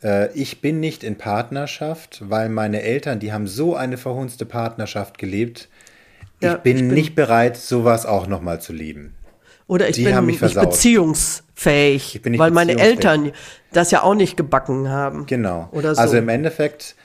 [0.01, 5.19] Äh, Ich bin nicht in Partnerschaft, weil meine Eltern, die haben so eine verhunzte Partnerschaft
[5.19, 5.69] gelebt.
[6.43, 9.15] Ich, Ja, bin, ich bin- nicht bereit, sowas auch nochmal zu leben.
[9.69, 12.77] Oder ich Die bin haben mich nicht beziehungsfähig, Ich bin nicht weil meine.
[12.79, 13.31] Eltern
[13.73, 15.27] das ja auch nicht gebacken haben.
[15.27, 15.69] Genau.
[15.71, 16.01] Oder so.
[16.01, 16.97] Also im Endeffekt,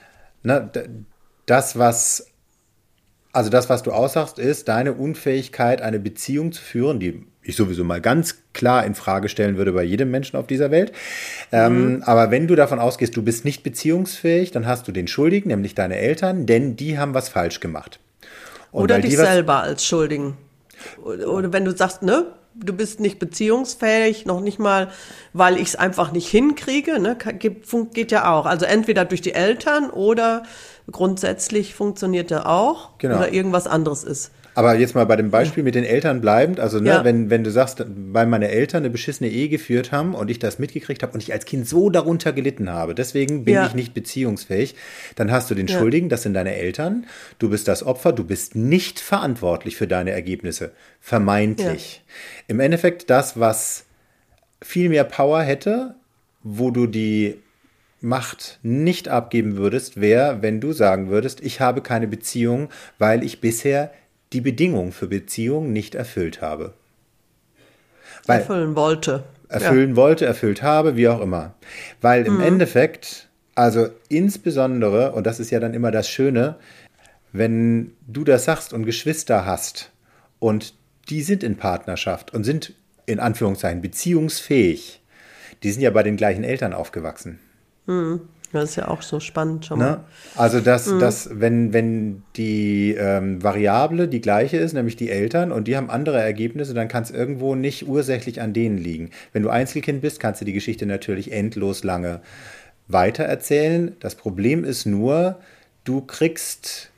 [0.42, 0.68] ne,
[1.46, 2.26] das, was,
[3.32, 7.84] also das, was du aussagst, ist deine Unfähigkeit, eine Beziehung zu führen, die ich sowieso
[7.84, 10.90] mal ganz klar in Frage stellen würde bei jedem Menschen auf dieser Welt.
[11.52, 12.02] Ähm, Mhm.
[12.02, 15.74] aber wenn du davon ausgehst, du bist nicht beziehungsfähig, dann hast du den Schuldigen, nämlich
[15.76, 18.00] deine Eltern, denn die haben was falsch gemacht.
[18.72, 20.36] Oder dich selber als Schuldigen.
[21.02, 24.88] Oder, oder wenn du sagst, ne, du bist nicht beziehungsfähig, noch nicht mal,
[25.32, 28.46] weil ich es einfach nicht hinkriege, ne, geht ja auch.
[28.46, 30.42] Also entweder durch die Eltern oder
[30.90, 33.16] grundsätzlich funktioniert er auch Genau.
[33.16, 34.30] oder irgendwas anderes ist.
[34.58, 37.04] Aber jetzt mal bei dem Beispiel mit den Eltern bleibend, also ne, Ja.
[37.04, 40.58] wenn, wenn du sagst, weil meine Eltern eine beschissene Ehe geführt haben und ich das
[40.58, 43.66] mitgekriegt habe und ich als Kind so darunter gelitten habe, deswegen bin Ja.
[43.66, 44.74] ich nicht beziehungsfähig,
[45.14, 45.78] dann hast du den Ja.
[45.78, 47.06] Schuldigen, das sind deine Eltern,
[47.38, 52.02] du bist das Opfer, du bist nicht verantwortlich für deine Ergebnisse, vermeintlich.
[52.48, 53.84] Im Endeffekt das, was
[54.60, 55.94] viel mehr Power hätte,
[56.42, 57.36] wo du die
[58.00, 62.68] Macht nicht abgeben würdest, wäre, wenn du sagen würdest, ich habe keine Beziehung,
[62.98, 63.92] weil ich bisher
[64.32, 66.74] die Bedingung für Beziehung nicht erfüllt habe.
[68.26, 69.24] Weil Erfüllen wollte.
[69.48, 71.54] erfüllen wollte, erfüllt habe, wie auch immer.
[72.00, 76.56] Weil im Endeffekt, also insbesondere, und das ist ja dann immer das Schöne,
[77.32, 79.90] wenn du das sagst und Geschwister hast
[80.38, 80.74] und
[81.08, 82.74] die sind in Partnerschaft und sind
[83.06, 85.00] in Anführungszeichen beziehungsfähig,
[85.62, 87.38] die sind ja bei den gleichen Eltern aufgewachsen.
[87.86, 88.20] Ja.
[88.52, 89.90] Das ist ja auch so spannend schon mal.
[89.90, 90.00] Ne?
[90.34, 95.68] Also, dass, dass wenn, wenn die ähm, Variable die gleiche ist, nämlich die Eltern, und
[95.68, 99.10] die haben andere Ergebnisse, dann kann es irgendwo nicht ursächlich an denen liegen.
[99.32, 102.20] Wenn du Einzelkind bist, kannst du die Geschichte natürlich endlos lange
[102.88, 103.96] weitererzählen.
[104.00, 105.38] Das Problem ist nur,
[105.84, 106.90] du kriegst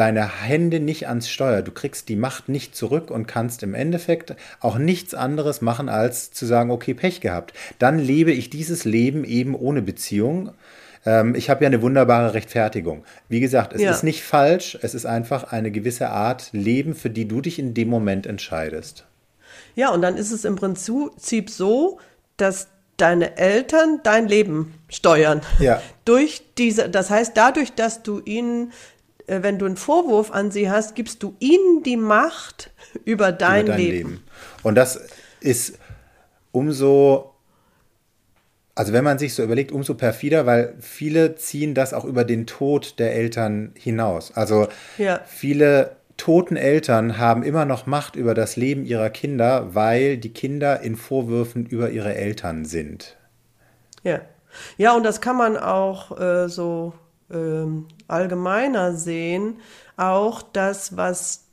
[0.00, 1.60] deine Hände nicht ans Steuer.
[1.62, 6.30] Du kriegst die Macht nicht zurück und kannst im Endeffekt auch nichts anderes machen, als
[6.30, 7.52] zu sagen, okay, Pech gehabt.
[7.78, 10.52] Dann lebe ich dieses Leben eben ohne Beziehung.
[11.04, 13.04] Ähm, ich habe ja eine wunderbare Rechtfertigung.
[13.28, 13.90] Wie gesagt, es Ja.
[13.90, 17.74] ist nicht falsch, es ist einfach eine gewisse Art Leben, für die du dich in
[17.74, 19.04] dem Moment entscheidest.
[19.74, 21.98] Ja, und dann ist es im Prinzip so,
[22.38, 25.42] dass deine Eltern dein Leben steuern.
[25.58, 25.80] Ja.
[26.04, 28.72] Durch diese, das heißt, dadurch, dass du ihnen,
[29.42, 32.70] wenn du einen Vorwurf an sie hast, gibst du ihnen die Macht
[33.04, 34.08] über dein, über dein Leben.
[34.10, 34.24] Leben.
[34.62, 35.00] Und das
[35.40, 35.78] ist
[36.52, 37.32] umso,
[38.74, 42.46] also wenn man sich so überlegt, umso perfider, weil viele ziehen das auch über den
[42.46, 44.32] Tod der Eltern hinaus.
[44.34, 45.20] Also Ja.
[45.26, 50.80] viele toten Eltern haben immer noch Macht über das Leben ihrer Kinder, weil die Kinder
[50.80, 53.16] in Vorwürfen über ihre Eltern sind.
[54.02, 54.20] Ja.
[54.76, 56.92] Ja, und das kann man auch äh, so
[57.32, 59.56] ähm, allgemeiner sehen.
[59.96, 61.44] Auch das, was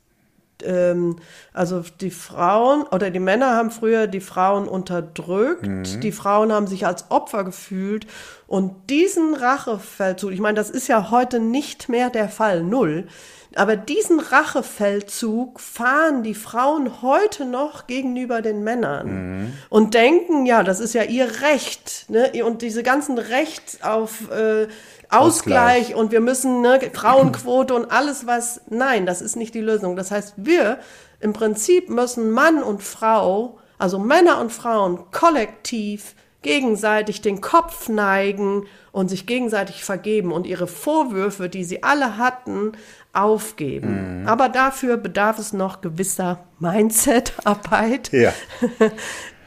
[0.64, 1.16] ähm,
[1.52, 6.86] also die Frauen oder die Männer haben früher die Frauen unterdrückt, die Frauen haben sich
[6.86, 8.06] als Opfer gefühlt
[8.46, 13.06] und diesen Rachefeldzug, ich meine, das ist ja heute nicht mehr der Fall, null.
[13.54, 20.80] Aber diesen Rachefeldzug fahren die Frauen heute noch gegenüber den Männern und denken, ja, das
[20.80, 22.04] ist ja ihr Recht.
[22.08, 22.44] Ne?
[22.44, 24.68] Und diese ganzen Rechts auf äh,
[25.10, 25.94] Ausgleich, Ausgleich.
[25.94, 28.60] und wir müssen ne, Frauenquote und alles was.
[28.68, 29.96] Nein, das ist nicht die Lösung.
[29.96, 30.78] Das heißt, wir
[31.20, 38.66] im Prinzip müssen Mann und Frau, also Männer und Frauen kollektiv gegenseitig den Kopf neigen
[38.92, 42.72] und sich gegenseitig vergeben und ihre Vorwürfe, die sie alle hatten,
[43.12, 44.24] aufgeben.
[44.26, 48.32] Aber dafür bedarf es noch gewisser Mindset-Arbeit, Ja.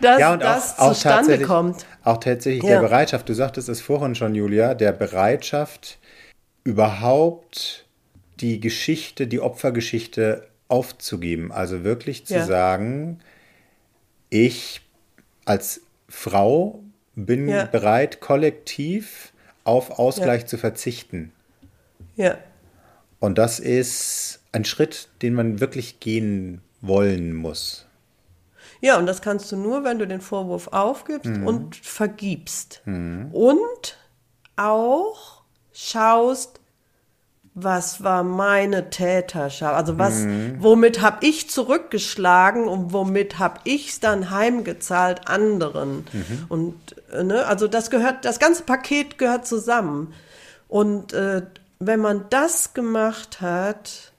[0.01, 1.85] dass Ja, und das auch, auch zustande tatsächlich, kommt.
[2.03, 2.69] auch tatsächlich Ja.
[2.81, 5.99] der Bereitschaft, du sagtest es vorhin schon, Julia, der Bereitschaft,
[6.63, 7.85] überhaupt
[8.39, 11.51] die Geschichte, die Opfergeschichte aufzugeben.
[11.51, 12.45] Also wirklich zu Ja.
[12.45, 13.19] sagen,
[14.29, 14.81] ich
[15.45, 16.79] als Frau
[17.15, 17.65] bin Ja.
[17.65, 19.33] bereit, kollektiv
[19.63, 21.31] auf Ausgleich zu verzichten.
[22.15, 22.37] Ja.
[23.19, 27.85] Und das ist ein Schritt, den man wirklich gehen wollen muss.
[28.81, 31.47] Ja, und das kannst du nur, wenn du den Vorwurf aufgibst Mhm.
[31.47, 32.81] und vergibst.
[32.85, 33.97] Und
[34.55, 36.59] auch schaust,
[37.53, 39.75] was war meine Täterschaft?
[39.75, 40.55] Also was, Mhm.
[40.59, 46.05] womit habe ich zurückgeschlagen und womit habe ich es dann heimgezahlt anderen?
[46.13, 46.45] Mhm.
[46.49, 46.75] Und
[47.11, 50.13] äh, ne, also das gehört, das ganze Paket gehört zusammen.
[50.69, 51.41] Und äh,
[51.79, 54.13] wenn man das gemacht hat,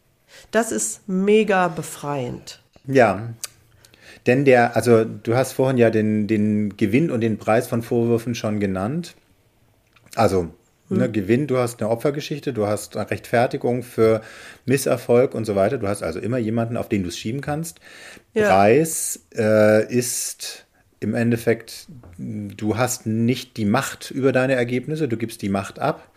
[0.51, 2.61] das ist mega befreiend.
[2.85, 3.29] Ja,
[4.27, 8.35] denn der, also du hast vorhin ja den, den Gewinn und den Preis von Vorwürfen
[8.35, 9.15] schon genannt.
[10.15, 10.51] Also
[10.89, 14.23] ne, Gewinn, du hast eine Opfergeschichte, du hast eine Rechtfertigung für
[14.65, 15.79] Misserfolg und so weiter.
[15.79, 17.81] Du hast also immer jemanden, auf den du es schieben kannst.
[18.35, 18.49] Ja.
[18.49, 20.67] Preis äh, ist
[21.01, 26.12] im Endeffekt, du hast nicht die Macht über deine Ergebnisse, du gibst die Macht ab.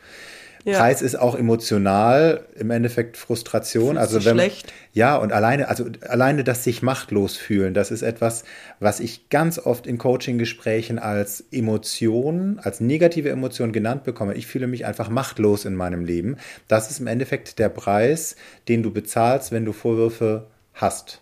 [0.66, 0.80] Ja.
[0.80, 3.96] Preis ist auch emotional, im Endeffekt Frustration.
[3.98, 4.74] Fühlst also wenn, schlecht.
[4.94, 8.44] ja, und alleine, also alleine das sich machtlos fühlen, das ist etwas,
[8.80, 14.34] was ich ganz oft in Coaching-Gesprächen als Emotion, als negative Emotion genannt bekomme.
[14.34, 16.38] Ich fühle mich einfach machtlos in meinem Leben.
[16.68, 18.36] Das ist im Endeffekt der Preis,
[18.68, 21.22] den du bezahlst, wenn du Vorwürfe hast.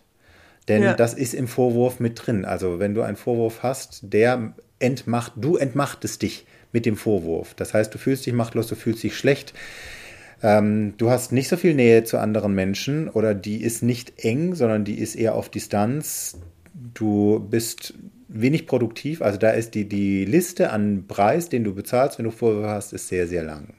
[0.69, 0.93] Denn Ja.
[0.93, 2.45] das ist im Vorwurf mit drin.
[2.45, 7.53] Also wenn du einen Vorwurf hast, der entmacht, du entmachtest dich mit dem Vorwurf.
[7.53, 9.53] Das heißt, du fühlst dich machtlos, du fühlst dich schlecht.
[10.41, 14.55] Ähm, du hast nicht so viel Nähe zu anderen Menschen oder die ist nicht eng,
[14.55, 16.37] sondern die ist eher auf Distanz.
[16.93, 17.93] Du bist
[18.27, 19.21] wenig produktiv.
[19.21, 22.91] Also da ist die, die Liste an Preis, den du bezahlst, wenn du Vorwürfe hast,
[22.91, 23.75] ist sehr, sehr lang.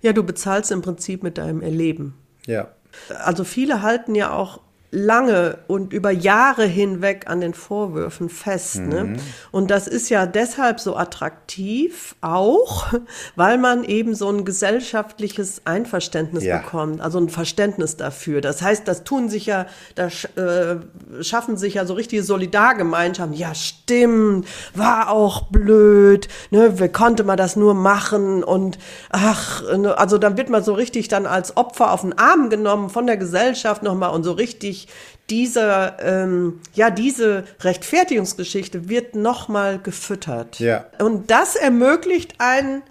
[0.00, 2.14] Ja, du bezahlst im Prinzip mit deinem Erleben.
[2.46, 2.72] Ja.
[3.20, 4.60] Also viele halten ja auch
[4.94, 8.76] lange und über Jahre hinweg an den Vorwürfen fest.
[8.76, 9.14] Ne?
[9.50, 12.92] Und das ist ja deshalb so attraktiv, auch
[13.34, 16.58] weil man eben so ein gesellschaftliches Einverständnis Ja.
[16.58, 18.42] bekommt, also ein Verständnis dafür.
[18.42, 20.76] Das heißt, das tun sich ja, da äh,
[21.22, 23.34] schaffen sich ja so richtige Solidargemeinschaften.
[23.34, 26.78] Ja, stimmt, war auch blöd, ne?
[26.78, 28.78] wie konnte man das nur machen und
[29.08, 29.96] ach, ne?
[29.96, 33.16] also dann wird man so richtig dann als Opfer auf den Arm genommen von der
[33.16, 34.81] Gesellschaft nochmal und so richtig
[35.30, 40.58] diese, ähm, ja, diese Rechtfertigungsgeschichte wird nochmal gefüttert.
[40.58, 40.86] Ja.
[40.98, 42.82] Und das ermöglicht einen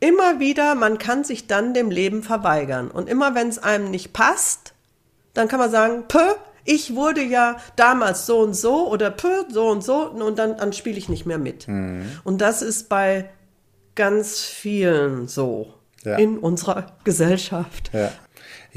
[0.00, 2.90] immer wieder, man kann sich dann dem Leben verweigern.
[2.90, 4.74] Und immer wenn es einem nicht passt,
[5.34, 6.20] dann kann man sagen, pö,
[6.64, 10.72] ich wurde ja damals so und so oder pö, so und so und dann, dann
[10.72, 11.66] spiele ich nicht mehr mit.
[12.24, 13.30] Und das ist bei
[13.94, 16.16] ganz vielen so Ja.
[16.16, 17.90] in unserer Gesellschaft.
[17.92, 18.12] Ja.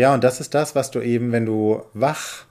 [0.02, 2.46] Ja, und das ist das, was du eben, wenn du wach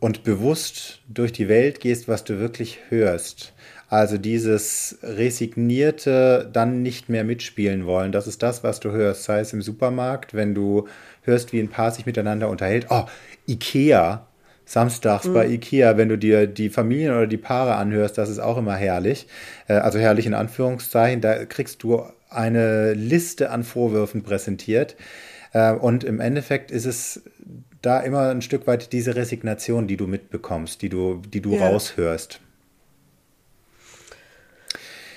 [0.00, 3.54] und bewusst durch die Welt gehst, was du wirklich hörst.
[3.88, 9.24] Also dieses resignierte, dann nicht mehr mitspielen wollen, das ist das, was du hörst.
[9.24, 10.88] Sei es im Supermarkt, wenn du
[11.22, 12.86] hörst, wie ein Paar sich miteinander unterhält.
[12.90, 13.04] Oh,
[13.48, 14.26] Ikea,
[14.66, 18.58] samstags bei Ikea, wenn du dir die Familien oder die Paare anhörst, das ist auch
[18.58, 19.26] immer herrlich.
[19.68, 21.22] Äh, Also herrlich in Anführungszeichen.
[21.22, 24.96] Da kriegst du eine Liste an Vorwürfen präsentiert.
[25.52, 27.22] Äh, Und im Endeffekt ist es
[27.82, 31.68] da immer ein Stück weit diese Resignation, die du mitbekommst, die du, die du Ja.
[31.68, 32.40] raushörst.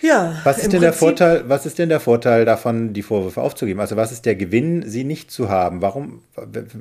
[0.02, 3.42] Ja, Was ist denn der Prinzip- Vorteil, was ist denn der Vorteil davon, die Vorwürfe
[3.42, 3.80] aufzugeben?
[3.80, 5.82] Also was ist der Gewinn, sie nicht zu haben?
[5.82, 6.22] Warum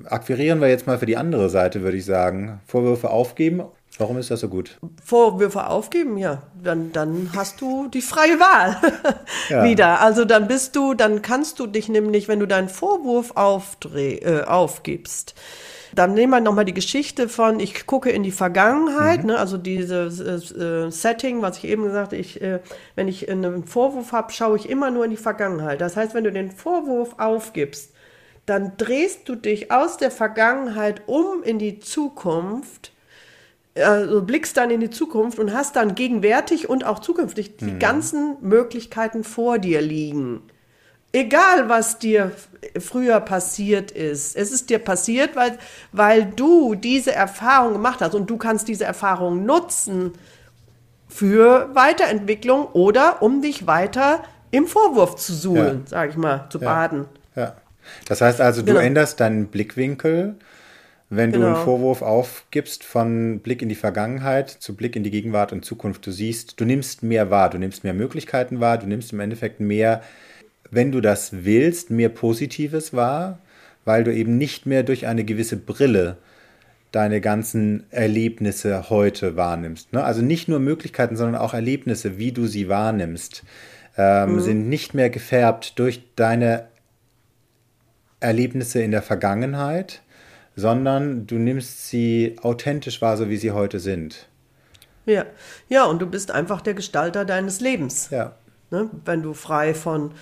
[0.07, 2.61] akquirieren wir jetzt mal für die andere Seite, würde ich sagen.
[2.67, 3.63] Vorwürfe aufgeben.
[3.99, 4.77] Warum ist das so gut?
[5.05, 8.77] Vorwürfe aufgeben, ja, dann, dann hast du die freie Wahl
[9.49, 9.63] Ja.
[9.65, 10.01] wieder.
[10.01, 14.45] Also dann bist du, dann kannst du dich nämlich, wenn du deinen Vorwurf aufdreh, äh,
[14.45, 15.35] aufgibst,
[15.95, 20.21] dann nehmen wir nochmal die Geschichte von, ich gucke in die Vergangenheit, ne, also dieses
[20.21, 22.59] äh, Setting, was ich eben gesagt habe, ich, äh,
[22.97, 25.81] wenn ich einen Vorwurf habe, schaue ich immer nur in die Vergangenheit.
[25.81, 27.93] Das heißt, wenn du den Vorwurf aufgibst,
[28.47, 32.91] dann drehst du dich aus der Vergangenheit um in die Zukunft,
[33.77, 38.37] also blickst dann in die Zukunft und hast dann gegenwärtig und auch zukünftig die ganzen
[38.41, 40.43] Möglichkeiten vor dir liegen.
[41.13, 42.33] Egal, was dir
[42.81, 44.37] früher passiert ist.
[44.37, 45.59] Es ist dir passiert, weil,
[45.93, 50.13] weil du diese Erfahrung gemacht hast und du kannst diese Erfahrung nutzen
[51.09, 55.87] für Weiterentwicklung oder um dich weiter im Vorwurf zu suhlen, Ja.
[55.87, 56.65] sag ich mal, zu Ja.
[56.65, 57.05] baden.
[57.37, 57.55] Ja.
[58.09, 58.81] Das heißt also, du Genau.
[58.81, 60.37] änderst deinen Blickwinkel,
[61.11, 61.55] wenn du Genau.
[61.55, 66.07] einen Vorwurf aufgibst von Blick in die Vergangenheit zu Blick in die Gegenwart und Zukunft.
[66.07, 69.61] Du siehst, du nimmst mehr wahr, du nimmst mehr Möglichkeiten wahr, du nimmst im Endeffekt
[69.61, 70.03] mehr,
[70.71, 73.39] wenn du das willst, mehr Positives wahr,
[73.85, 76.17] weil du eben nicht mehr durch eine gewisse Brille
[76.91, 79.93] deine ganzen Erlebnisse heute wahrnimmst.
[79.93, 80.05] Ne?
[80.05, 83.43] Also nicht nur Möglichkeiten, sondern auch Erlebnisse, wie du sie wahrnimmst,
[83.97, 86.67] ähm, sind nicht mehr gefärbt durch deine
[88.21, 90.03] Erlebnisse in der Vergangenheit,
[90.57, 94.29] sondern du nimmst sie authentisch wahr, so wie sie heute sind.
[95.07, 95.27] Ja.
[95.69, 98.09] ja, und du bist einfach der Gestalter deines Lebens.
[98.11, 98.35] Ja.
[98.71, 100.13] ne, wenn du frei von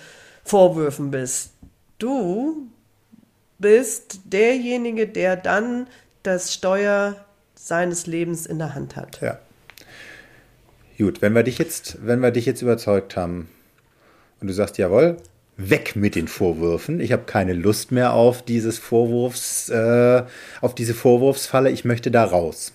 [0.43, 1.51] Vorwürfen bist.
[1.99, 2.67] Du
[3.59, 5.87] bist derjenige, der dann
[6.23, 7.15] das Steuer
[7.55, 9.21] seines Lebens in der Hand hat.
[9.21, 9.39] Ja.
[10.97, 13.49] Gut, wenn wir dich jetzt, wenn wir dich jetzt überzeugt haben
[14.41, 15.17] und du sagst, jawohl,
[15.57, 16.99] weg mit den Vorwürfen.
[16.99, 20.23] Ich habe keine Lust mehr auf dieses Vorwurfs, äh,
[20.61, 21.69] auf diese Vorwurfsfalle.
[21.69, 22.73] Ich möchte da raus.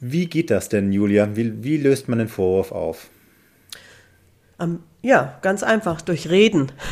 [0.00, 1.36] Wie geht das denn, Julia?
[1.36, 3.06] Wie, wie löst man den Vorwurf auf?
[4.60, 6.72] Ähm, ja, ganz einfach, durch Reden.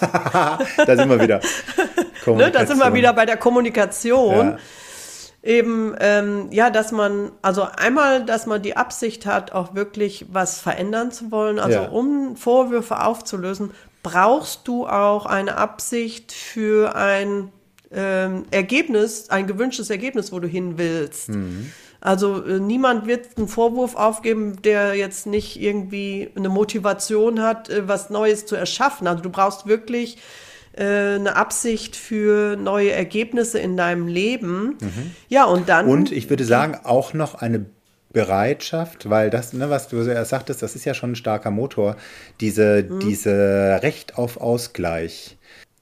[0.00, 1.40] Da sind wir wieder.
[2.26, 4.34] Ne, da sind wir wieder bei der Kommunikation.
[4.34, 4.58] Ja.
[5.44, 10.58] Eben, ähm, ja, dass man, also einmal, dass man die Absicht hat, auch wirklich was
[10.58, 11.60] verändern zu wollen.
[11.60, 11.88] Also Ja.
[11.88, 13.70] um Vorwürfe aufzulösen,
[14.06, 17.50] brauchst du auch eine Absicht für ein
[17.90, 21.28] ähm, Ergebnis, ein gewünschtes Ergebnis, wo du hin willst.
[22.00, 27.88] Also äh, niemand wird einen Vorwurf aufgeben, der jetzt nicht irgendwie eine Motivation hat, äh,
[27.88, 29.08] was Neues zu erschaffen.
[29.08, 30.18] Also du brauchst wirklich
[30.76, 34.78] äh, eine Absicht für neue Ergebnisse in deinem Leben.
[35.28, 35.88] Ja, und dann.
[35.88, 37.66] Und ich würde sagen, auch noch eine
[38.12, 41.50] Bereitschaft, weil das, ne, was du so erst sagtest, das ist ja schon ein starker
[41.50, 41.96] Motor,
[42.40, 45.36] diese, diese Recht auf Ausgleich.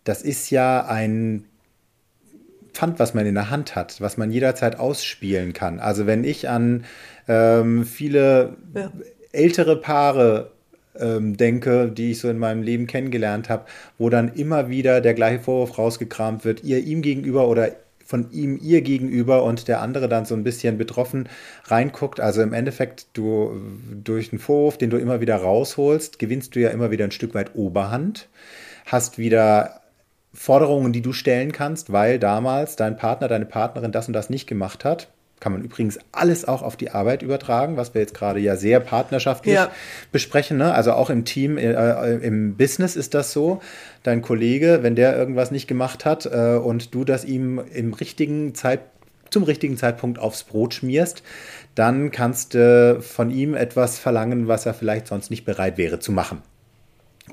[0.05, 1.45] Das ist ja ein
[2.73, 5.79] Pfand, was man in der Hand hat, was man jederzeit ausspielen kann.
[5.79, 6.85] Also wenn ich an
[7.29, 8.91] ähm, viele Ja.
[9.33, 10.51] ältere Paare
[10.99, 13.67] ähm, denke, die ich so in meinem Leben kennengelernt habe,
[13.99, 17.73] wo dann immer wieder der gleiche Vorwurf rausgekramt wird, ihr ihm gegenüber oder
[18.05, 21.29] von ihm ihr gegenüber und der andere dann so ein bisschen betroffen
[21.65, 22.21] reinguckt.
[22.21, 23.61] Also im Endeffekt, du
[23.93, 27.35] durch einen Vorwurf, den du immer wieder rausholst, gewinnst du ja immer wieder ein Stück
[27.35, 28.29] weit Oberhand,
[28.87, 29.81] hast wieder
[30.33, 34.47] Forderungen, die du stellen kannst, weil damals dein Partner, deine Partnerin das und das nicht
[34.47, 35.09] gemacht hat.
[35.45, 38.81] Kann man übrigens alles auch auf die Arbeit übertragen, was wir jetzt gerade ja sehr
[38.81, 39.71] partnerschaftlich Ja.
[40.11, 40.57] besprechen.
[40.57, 40.73] Ne?
[40.73, 43.61] Also auch im Team, äh, im Business ist das so.
[44.05, 48.55] Dein Kollege, wenn der irgendwas nicht gemacht hat äh, und du das ihm im richtigen
[48.55, 48.81] Zeit,
[49.29, 51.23] zum richtigen Zeitpunkt aufs Brot schmierst,
[51.75, 56.11] dann kannst du von ihm etwas verlangen, was er vielleicht sonst nicht bereit wäre zu
[56.11, 56.41] machen.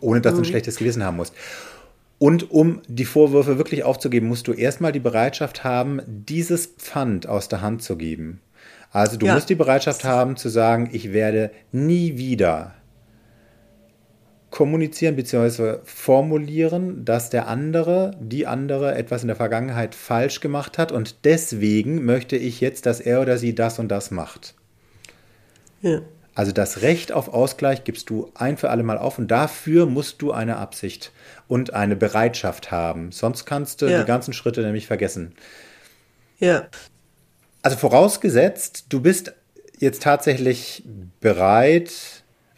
[0.02, 1.34] Ohne dass du ein schlechtes Gewissen haben musst.
[2.22, 7.48] Und um die Vorwürfe wirklich aufzugeben, musst du erstmal die Bereitschaft haben, dieses Pfand aus
[7.48, 8.42] der Hand zu geben.
[8.92, 9.34] Also du Ja.
[9.34, 12.76] musst die Bereitschaft haben zu sagen, ich werde nie wieder
[14.52, 15.80] kommunizieren bzw.
[15.84, 22.06] formulieren, dass der andere, die andere etwas in der Vergangenheit falsch gemacht hat und deswegen
[22.06, 24.54] möchte ich jetzt, dass er oder sie das und das macht.
[25.82, 26.02] ja.
[26.34, 30.22] Also das Recht auf Ausgleich gibst du ein für alle Mal auf und dafür musst
[30.22, 31.12] du eine Absicht
[31.48, 33.12] und eine Bereitschaft haben.
[33.12, 34.00] Sonst kannst du Ja.
[34.00, 35.34] die ganzen Schritte nämlich vergessen.
[36.40, 36.68] ja.
[37.64, 39.34] Also vorausgesetzt, du bist
[39.78, 40.84] jetzt tatsächlich
[41.20, 41.92] bereit,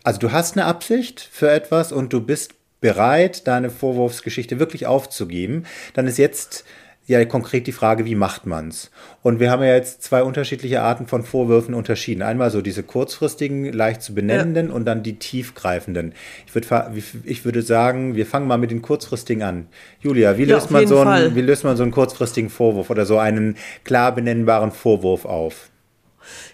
[0.03, 5.65] also du hast eine Absicht für etwas und du bist bereit, deine Vorwurfsgeschichte wirklich aufzugeben,
[5.93, 6.63] dann ist jetzt
[7.05, 8.89] ja konkret die Frage, wie macht man's?
[9.21, 12.21] Und wir haben ja jetzt zwei unterschiedliche Arten von Vorwürfen unterschieden.
[12.21, 16.13] Einmal so diese kurzfristigen, leicht zu benennenden und dann die tiefgreifenden.
[16.45, 16.93] Ich würde,
[17.23, 19.67] ich würde sagen, wir fangen mal mit den kurzfristigen an.
[19.99, 23.05] Julia, wie Ja, löst man so einen, wie löst man so einen kurzfristigen Vorwurf oder
[23.05, 25.69] so einen klar benennbaren Vorwurf auf?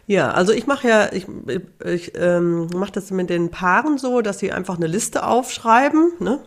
[0.07, 1.27] Ja, also ich mache ja, ich,
[1.85, 6.39] ich ähm, mache das mit den Paaren so, dass sie einfach eine Liste aufschreiben, ne?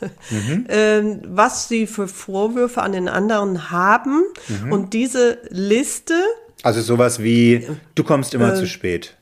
[0.68, 4.22] ähm, was sie für Vorwürfe an den anderen haben.
[4.70, 6.14] Und diese Liste,
[6.62, 9.16] Also sowas wie, du kommst Äh, immer zu spät.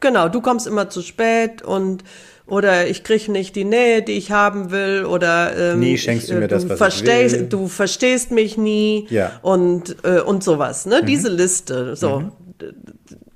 [0.00, 2.04] genau, du kommst immer zu spät und
[2.46, 6.30] oder ich kriege nicht die Nähe, die ich haben will oder ähm, nie schenkst ich,
[6.32, 7.48] du mir äh, das, was verstehst, ich will.
[7.48, 9.32] du verstehst mich nie Ja.
[9.42, 11.02] und äh, und sowas, ne?
[11.04, 12.32] Diese Liste, so Mhm.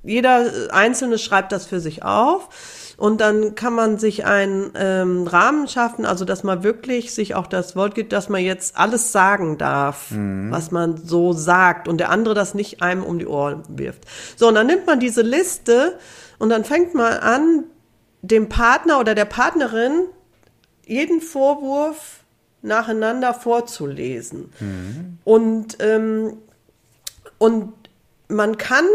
[0.03, 2.49] jeder Einzelne schreibt das für sich auf.
[2.97, 7.47] Und dann kann man sich einen ähm, Rahmen schaffen, also dass man wirklich sich auch
[7.47, 12.09] das Wort gibt, dass man jetzt alles sagen darf, was man so sagt und der
[12.09, 14.03] andere das nicht einem um die Ohren wirft.
[14.35, 15.97] So, und dann nimmt man diese Liste
[16.37, 17.63] und dann fängt man an,
[18.23, 20.05] dem Partner oder der Partnerin
[20.85, 22.21] jeden Vorwurf
[22.61, 24.51] nacheinander vorzulesen.
[25.25, 26.37] Und, ähm,
[27.37, 27.73] und
[28.29, 28.85] man kann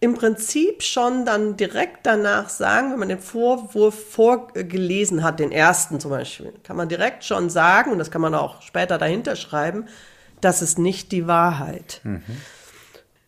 [0.00, 5.98] im Prinzip schon dann direkt danach sagen, wenn man den Vorwurf vorgelesen hat, den ersten
[5.98, 9.86] zum Beispiel, kann man direkt schon sagen, und das kann man auch später dahinter schreiben,
[10.40, 12.00] das ist nicht die Wahrheit.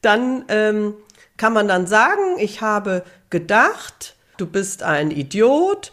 [0.01, 0.95] Dann ähm,
[1.37, 5.93] kann man dann sagen, ich habe gedacht, du bist ein Idiot,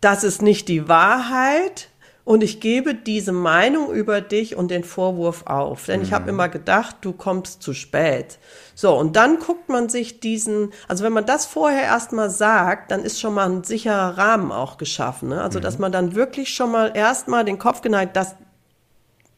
[0.00, 1.88] das ist nicht die Wahrheit
[2.26, 5.86] und ich gebe diese Meinung über dich und den Vorwurf auf.
[5.86, 8.40] Denn ich habe immer gedacht, du kommst zu spät.
[8.74, 13.04] So, und dann guckt man sich diesen, also wenn man das vorher erstmal sagt, dann
[13.04, 15.28] ist schon mal ein sicherer Rahmen auch geschaffen.
[15.28, 15.40] Ne?
[15.40, 18.34] Also, dass man dann wirklich schon mal erstmal den Kopf geneigt, dass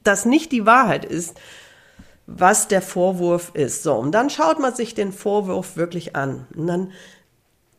[0.03, 1.37] das nicht die Wahrheit ist,
[2.27, 3.83] was der Vorwurf ist.
[3.83, 6.47] So, und dann schaut man sich den Vorwurf wirklich an.
[6.57, 6.93] Und dann,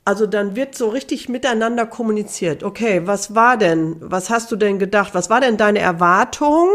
[0.06, 2.64] also dann wird so richtig miteinander kommuniziert.
[2.64, 5.14] Okay, was war denn, was hast du denn gedacht?
[5.14, 6.68] Was war denn deine Erwartung?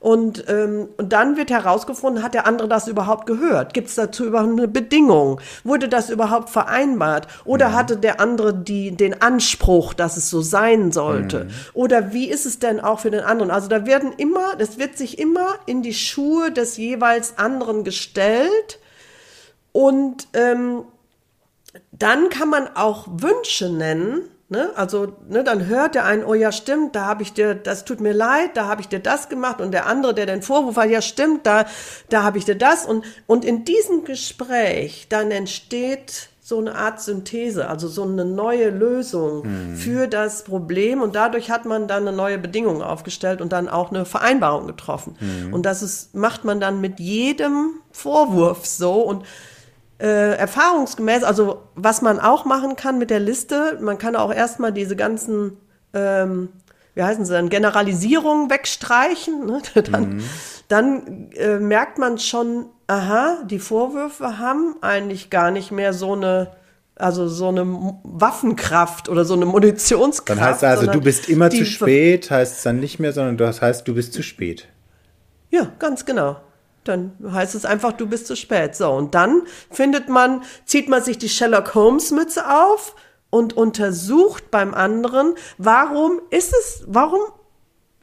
[0.00, 3.72] Und, ähm, und dann wird herausgefunden, hat der andere das überhaupt gehört?
[3.72, 5.40] Gibt es dazu überhaupt eine Bedingung?
[5.62, 7.26] Wurde das überhaupt vereinbart?
[7.46, 11.48] Oder hatte der andere die, den Anspruch, dass es so sein sollte?
[11.72, 13.50] Oder wie ist es denn auch für den anderen?
[13.50, 18.78] Also da werden immer, das wird sich immer in die Schuhe des jeweils anderen gestellt.
[19.72, 20.84] Und ähm,
[21.98, 24.22] dann kann man auch Wünsche nennen.
[24.48, 24.70] Ne?
[24.76, 28.00] Also, ne, dann hört der einen, oh ja, stimmt, da habe ich dir, das tut
[28.00, 30.90] mir leid, da habe ich dir das gemacht und der andere, der den Vorwurf hat,
[30.90, 31.64] ja, stimmt, da,
[32.10, 32.84] da habe ich dir das.
[32.84, 38.68] Und, und in diesem Gespräch dann entsteht so eine Art Synthese, also so eine neue
[38.68, 43.66] Lösung für das Problem und dadurch hat man dann eine neue Bedingung aufgestellt und dann
[43.66, 45.16] auch eine Vereinbarung getroffen.
[45.52, 49.24] Und das ist, macht man dann mit jedem Vorwurf so und
[49.98, 54.72] äh, erfahrungsgemäß, also was man auch machen kann mit der Liste, man kann auch erstmal
[54.72, 55.56] diese ganzen,
[55.92, 56.48] ähm,
[56.94, 59.46] wie heißen sie dann, Generalisierungen wegstreichen.
[59.46, 59.62] Ne?
[59.90, 60.22] Dann,
[60.68, 66.52] dann äh, merkt man schon, aha, die Vorwürfe haben eigentlich gar nicht mehr so eine,
[66.96, 67.66] also so eine
[68.02, 70.40] Waffenkraft oder so eine Munitionskraft.
[70.40, 73.36] Dann heißt es also, du bist immer zu spät, heißt es dann nicht mehr, sondern
[73.36, 74.68] das heißt, du bist zu spät.
[75.50, 76.36] Ja, ganz genau.
[76.84, 78.74] Dann heißt es einfach, du bist zu spät.
[78.76, 82.94] So, und dann findet man, zieht man sich die Sherlock Holmes Mütze auf
[83.30, 87.20] und untersucht beim anderen, warum ist es, warum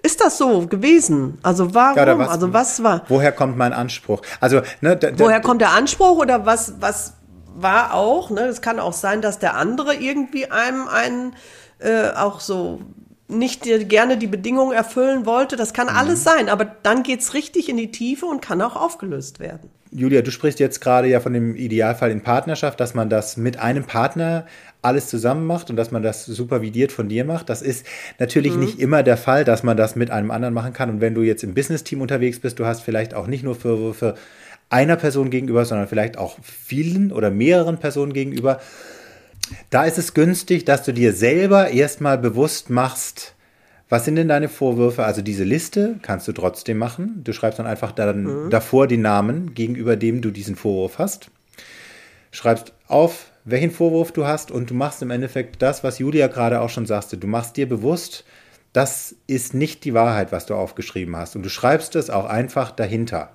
[0.04, 1.38] ist das so gewesen?
[1.44, 1.96] Also warum?
[1.98, 3.04] Ja, was- also was war?
[3.08, 4.22] Woher kommt mein Anspruch?
[4.40, 7.14] Also, ne, Woher kommt der Anspruch oder was, was
[7.56, 8.42] war auch, ne?
[8.46, 11.36] Es kann auch sein, dass der andere irgendwie einem einen
[11.80, 12.80] äh, auch so
[13.32, 15.56] nicht gerne die Bedingungen erfüllen wollte.
[15.56, 19.40] Das kann alles sein, aber dann geht's richtig in die Tiefe und kann auch aufgelöst
[19.40, 19.70] werden.
[19.94, 23.60] Julia, du sprichst jetzt gerade ja von dem Idealfall in Partnerschaft, dass man das mit
[23.60, 24.46] einem Partner
[24.82, 27.50] alles zusammen macht und dass man das supervidiert von dir macht.
[27.50, 27.86] Das ist
[28.18, 30.90] natürlich nicht immer der Fall, dass man das mit einem anderen machen kann.
[30.90, 34.16] Und wenn du jetzt im Business-Team unterwegs bist, du hast vielleicht auch nicht nur Vorwürfe
[34.70, 38.62] einer Person gegenüber, sondern vielleicht auch vielen oder mehreren Personen gegenüber.
[39.70, 43.36] Da ist es günstig, dass du dir selber erstmal bewusst machst,
[43.92, 45.04] was sind denn deine Vorwürfe?
[45.04, 47.22] Also diese Liste kannst du trotzdem machen.
[47.26, 51.30] Du schreibst dann einfach dann davor die Namen, gegenüber dem du diesen Vorwurf hast.
[52.32, 56.62] Schreibst auf, welchen Vorwurf du hast und du machst im Endeffekt das, was Julia gerade
[56.62, 57.18] auch schon sagte.
[57.18, 58.24] Du machst dir bewusst,
[58.72, 61.36] das ist nicht die Wahrheit, was du aufgeschrieben hast.
[61.36, 63.32] Und du schreibst es auch einfach dahinter.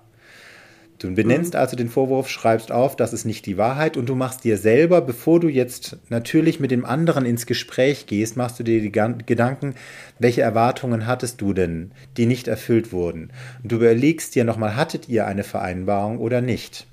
[0.98, 4.44] Du benennst also den Vorwurf, schreibst auf, das ist nicht die Wahrheit und du machst
[4.44, 8.80] dir selber, bevor du jetzt natürlich mit dem anderen ins Gespräch gehst, machst du dir
[8.80, 9.74] die Gedanken,
[10.18, 13.30] welche Erwartungen hattest du denn, die nicht erfüllt wurden.
[13.62, 16.86] Und du überlegst dir nochmal, hattet ihr eine Vereinbarung oder nicht?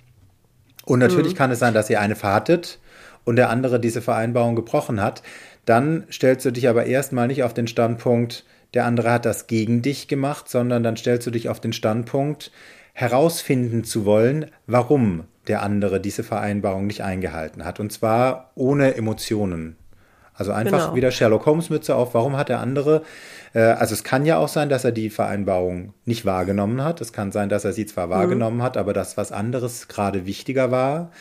[0.85, 2.79] Und natürlich kann es sein, dass ihr eine hattet
[3.23, 5.23] und der andere diese Vereinbarung gebrochen hat.
[5.65, 8.43] Dann stellst du dich aber erstmal nicht auf den Standpunkt,
[8.73, 12.51] der andere hat das gegen dich gemacht, sondern dann stellst du dich auf den Standpunkt,
[12.93, 17.79] herausfinden zu wollen, warum der andere diese Vereinbarung nicht eingehalten hat.
[17.79, 19.75] Und zwar ohne Emotionen.
[20.35, 20.95] Also einfach Genau.
[20.95, 22.13] wieder Sherlock Holmes Mütze auf.
[22.15, 23.03] Warum hat der andere?
[23.53, 27.01] Äh, also es kann ja auch sein, dass er die Vereinbarung nicht wahrgenommen hat.
[27.01, 30.71] Es kann sein, dass er sie zwar wahrgenommen hat, aber dass was anderes gerade wichtiger
[30.71, 31.11] war.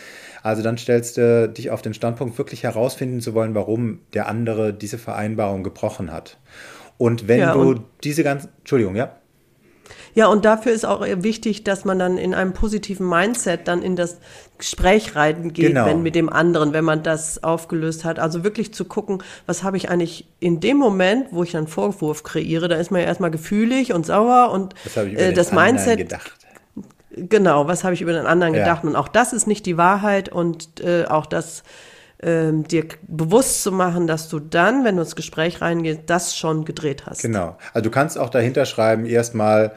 [0.42, 4.72] Also dann stellst du dich auf den Standpunkt, wirklich herausfinden zu wollen, warum der andere
[4.72, 6.38] diese Vereinbarung gebrochen hat.
[6.96, 9.10] Und wenn Ja, du und- diese ganzen, Entschuldigung, ja.
[10.14, 13.96] Ja, und dafür ist auch wichtig, dass man dann in einem positiven Mindset dann in
[13.96, 14.18] das
[14.58, 15.86] Gespräch reingeht, Genau.
[15.86, 18.18] wenn mit dem anderen, wenn man das aufgelöst hat.
[18.18, 22.22] Also wirklich zu gucken, was habe ich eigentlich in dem Moment, wo ich einen Vorwurf
[22.22, 26.32] kreiere, da ist man ja erstmal gefühlig und sauer und äh, den das Mindset gedacht.
[27.14, 28.60] Genau, was habe ich über den anderen Ja.
[28.60, 28.84] gedacht?
[28.84, 31.62] Und auch das ist nicht die Wahrheit und äh, auch das
[32.22, 36.64] ähm, dir bewusst zu machen, dass du dann, wenn du ins Gespräch reingehst, das schon
[36.64, 37.20] gedreht hast.
[37.22, 37.58] Genau.
[37.74, 39.72] Also du kannst auch dahinter schreiben, erstmal,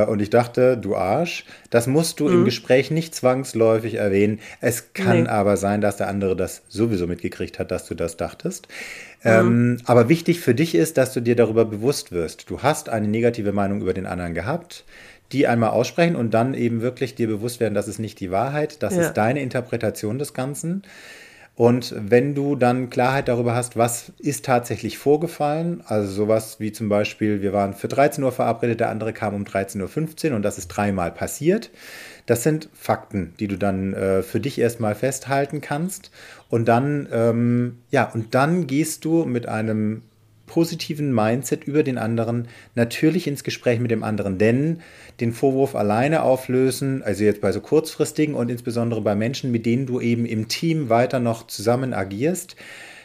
[0.00, 4.40] und ich dachte, du Arsch, das musst du im Gespräch nicht zwangsläufig erwähnen.
[4.60, 5.22] Es kann Mhm.
[5.24, 5.28] Nee.
[5.28, 8.68] aber sein, dass der andere das sowieso mitgekriegt hat, dass du das dachtest.
[9.24, 12.50] Ähm, aber wichtig für dich ist, dass du dir darüber bewusst wirst.
[12.50, 14.84] Du hast eine negative Meinung über den anderen gehabt,
[15.30, 18.82] die einmal aussprechen und dann eben wirklich dir bewusst werden, das ist nicht die Wahrheit,
[18.82, 19.02] das Ja.
[19.02, 20.82] ist deine Interpretation des Ganzen.
[21.54, 26.88] Und wenn du dann Klarheit darüber hast, was ist tatsächlich vorgefallen, also sowas wie zum
[26.88, 30.56] Beispiel, wir waren für 13 Uhr verabredet, der andere kam um 13.15 Uhr und das
[30.56, 31.70] ist dreimal passiert.
[32.24, 36.10] Das sind Fakten, die du dann äh, für dich erstmal festhalten kannst.
[36.48, 40.02] Und dann, ähm, ja, und dann gehst du mit einem
[40.52, 44.82] positiven Mindset über den anderen natürlich ins Gespräch mit dem anderen, denn
[45.18, 49.86] den Vorwurf alleine auflösen, also jetzt bei so kurzfristigen und insbesondere bei Menschen, mit denen
[49.86, 52.56] du eben im Team weiter noch zusammen agierst,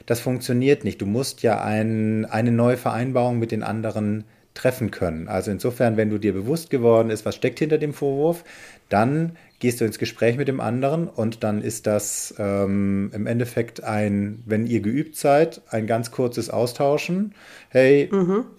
[0.05, 1.01] das funktioniert nicht.
[1.01, 5.29] Du musst ja ein, eine neue Vereinbarung mit den anderen treffen können.
[5.29, 8.43] Also insofern, wenn du dir bewusst geworden ist, was steckt hinter dem Vorwurf,
[8.89, 13.83] dann gehst du ins Gespräch mit dem anderen und dann ist das ähm, im Endeffekt
[13.83, 17.33] ein, wenn ihr geübt seid, ein ganz kurzes Austauschen.
[17.69, 18.09] Hey,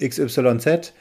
[0.05, 0.93] XYZ,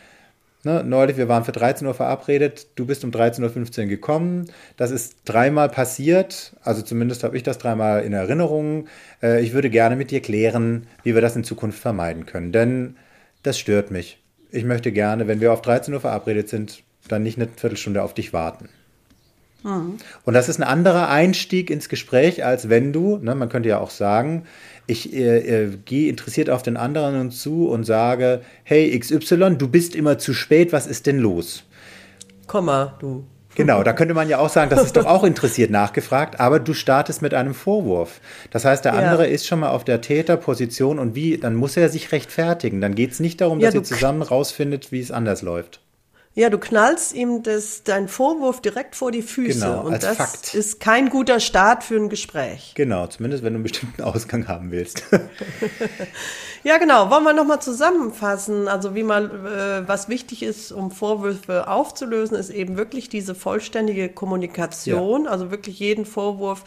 [0.64, 4.52] ne, neulich, wir waren für 13 Uhr verabredet, du bist um 13.15 Uhr gekommen.
[4.78, 8.88] Das ist dreimal passiert, also zumindest habe ich das dreimal in Erinnerung.
[9.24, 12.98] Äh, ich würde gerne mit dir klären, wie wir das in Zukunft vermeiden können, denn
[13.42, 14.20] das stört mich.
[14.52, 18.14] Ich möchte gerne, wenn wir auf 13 Uhr verabredet sind, dann nicht eine Viertelstunde auf
[18.14, 18.70] dich warten.
[19.64, 23.80] Und das ist ein anderer Einstieg ins Gespräch, als wenn du, ne, man könnte ja
[23.80, 24.44] auch sagen,
[24.86, 29.96] ich äh, äh, gehe interessiert auf den anderen zu und sage, hey XY, du bist
[29.96, 31.64] immer zu spät, was ist denn los?
[32.48, 33.26] Komma, du.
[33.56, 36.76] Genau, da könnte man ja auch sagen, das ist doch auch interessiert nachgefragt, aber du
[36.76, 38.22] startest mit einem Vorwurf.
[38.52, 39.00] Das heißt, der Ja.
[39.00, 42.82] andere ist schon mal auf der Täterposition und wie, dann muss er sich rechtfertigen.
[42.82, 45.82] Dann geht es nicht darum, Ja, dass ihr zusammen rausfindet, wie es anders läuft.
[46.38, 49.60] Ja, du knallst ihm das, deinen Vorwurf direkt vor die Füße.
[49.66, 50.54] Genau, und als das Fakt.
[50.54, 52.74] ist kein guter Start für ein Gespräch.
[52.76, 55.04] Genau, zumindest wenn du einen bestimmten Ausgang haben willst.
[56.64, 57.10] Ja, genau.
[57.10, 58.68] Wollen wir nochmal zusammenfassen?
[58.68, 64.10] Also wie man, äh, was wichtig ist, um Vorwürfe aufzulösen, ist eben wirklich diese vollständige
[64.10, 65.28] Kommunikation.
[65.28, 66.64] Also wirklich jeden Vorwurf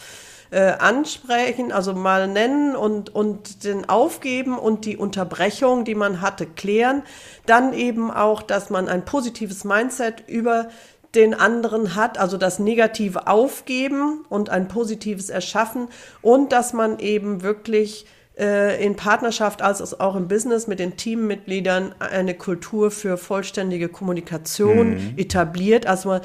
[0.50, 6.46] äh, ansprechen, also mal nennen und, und den aufgeben und die Unterbrechung, die man hatte,
[6.46, 7.02] klären.
[7.46, 10.68] Dann eben auch, dass man ein positives Mindset über
[11.14, 15.88] den anderen hat, also das Negative aufgeben und ein positives erschaffen
[16.22, 18.06] und dass man eben wirklich
[18.38, 25.14] äh, in Partnerschaft als auch im Business mit den Teammitgliedern eine Kultur für vollständige Kommunikation
[25.16, 25.86] etabliert.
[25.86, 26.20] Also man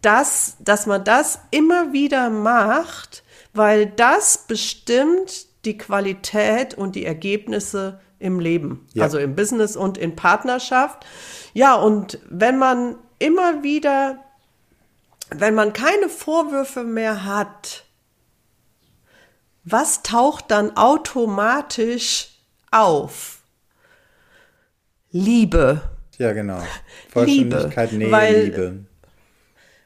[0.00, 3.24] das, dass man das immer wieder macht,
[3.58, 9.02] weil das bestimmt die Qualität und die Ergebnisse im Leben, Ja.
[9.04, 11.04] also im Business und in Partnerschaft.
[11.52, 14.18] Ja, und wenn man immer wieder,
[15.30, 17.84] wenn man keine Vorwürfe mehr hat,
[19.64, 22.28] was taucht dann automatisch
[22.70, 23.42] auf?
[25.10, 25.80] Liebe.
[26.18, 26.62] ja, genau.
[27.10, 28.84] Vollständigkeit, Liebe, Nähe, weil- Liebe.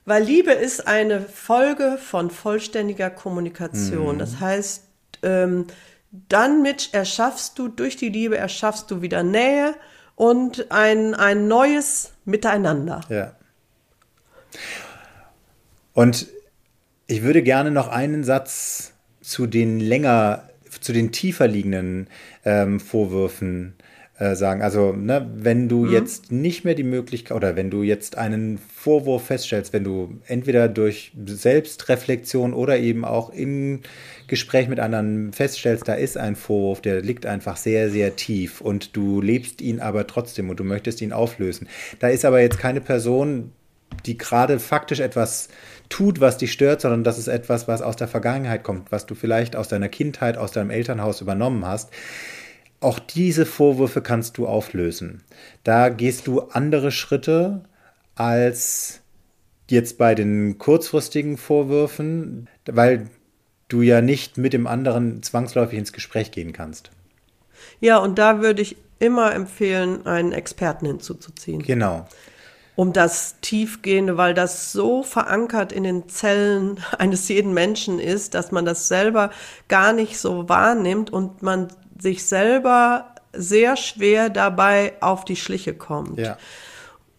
[0.05, 4.19] Weil Liebe ist eine Folge von vollständiger Kommunikation.
[4.19, 4.85] Das heißt,
[5.23, 5.67] ähm,
[6.11, 9.75] dann mit erschaffst du, durch die Liebe erschaffst du wieder Nähe
[10.17, 13.01] und ein, ein neues Miteinander.
[13.09, 13.37] Ja.
[15.95, 16.27] Und
[17.07, 20.49] ich würde gerne noch einen Satz zu den länger,
[20.81, 22.09] zu den tiefer liegenden
[22.45, 23.75] ähm, Vorwürfen
[24.23, 24.63] äh, sagen.
[24.63, 29.27] Also, ne, wenn du jetzt nicht mehr die Möglichkeit oder wenn du jetzt einen Vorwurf
[29.27, 33.81] feststellst, wenn du entweder durch Selbstreflexion oder eben auch im
[34.29, 38.97] Gespräch mit anderen feststellst, da ist ein Vorwurf, der liegt einfach sehr, sehr tief und
[38.97, 41.69] du lebst ihn aber trotzdem und du möchtest ihn auflösen.
[41.99, 43.51] Da ist aber jetzt keine Person,
[44.07, 45.49] die gerade faktisch etwas
[45.89, 49.17] tut, was dich stört, sondern das ist etwas, was aus der Vergangenheit kommt, was du
[49.17, 51.91] vielleicht aus deiner Kindheit, aus deinem Elternhaus übernommen hast.
[52.83, 55.23] Auch diese Vorwürfe kannst du auflösen.
[55.65, 57.63] Da gehst du andere Schritte
[58.15, 59.01] als
[59.69, 63.09] jetzt bei den kurzfristigen Vorwürfen, weil
[63.69, 66.91] du ja nicht mit dem anderen zwangsläufig ins Gespräch gehen kannst.
[67.81, 71.63] Ja, und da würde ich immer empfehlen, einen Experten hinzuzuziehen.
[71.63, 72.07] Genau.
[72.75, 78.53] Um das Tiefgehende, weil das so verankert in den Zellen eines jeden Menschen ist, dass
[78.53, 79.31] man das selber
[79.69, 81.69] gar nicht so wahrnimmt und man
[82.03, 86.19] sich selber sehr schwer dabei auf die Schliche kommt.
[86.19, 86.37] Ja.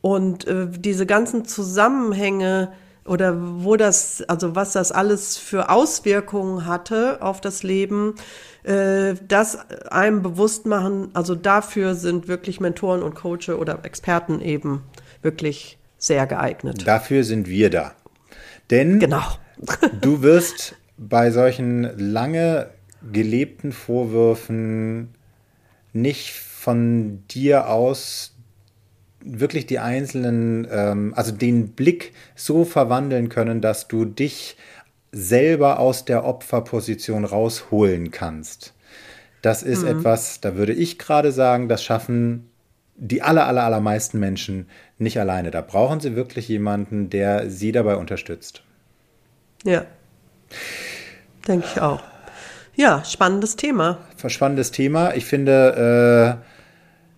[0.01, 2.73] Und äh, diese ganzen Zusammenhänge
[3.05, 8.15] oder wo das, also was das alles für Auswirkungen hatte auf das Leben,
[8.63, 9.57] äh, das
[9.89, 14.83] einem bewusst machen, also dafür sind wirklich Mentoren und Coaches oder Experten eben
[15.21, 16.85] wirklich sehr geeignet.
[16.85, 17.93] Dafür sind wir da.
[18.69, 19.23] Denn Genau.
[20.01, 22.67] du wirst bei solchen lange
[23.11, 25.09] gelebten Vorwürfen
[25.93, 28.35] nicht von dir aus
[29.25, 34.57] wirklich die einzelnen, ähm, also den Blick so verwandeln können, dass du dich
[35.11, 38.73] selber aus der Opferposition rausholen kannst.
[39.41, 42.49] Das ist etwas, da würde ich gerade sagen, das schaffen
[42.95, 45.51] die aller, aller, allermeisten Menschen nicht alleine.
[45.51, 48.63] Da brauchen sie wirklich jemanden, der sie dabei unterstützt.
[49.63, 49.85] Ja.
[51.47, 52.01] Denke ich auch.
[52.75, 53.99] Ja, spannendes Thema.
[54.27, 55.13] Spannendes Thema.
[55.13, 56.39] Ich finde,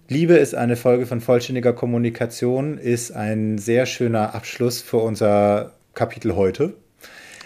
[0.10, 5.72] äh, Liebe ist eine Folge von vollständiger Kommunikation, ist ein sehr schöner Abschluss für unser
[5.94, 6.74] Kapitel heute.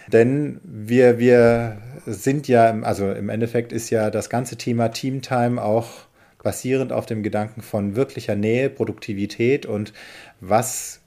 [0.08, 5.90] Denn wir, wir sind ja, also im Endeffekt ist ja das ganze Thema Teamtime auch
[6.42, 9.94] basierend auf dem Gedanken von wirklicher Nähe, Produktivität und
[10.42, 10.99] was,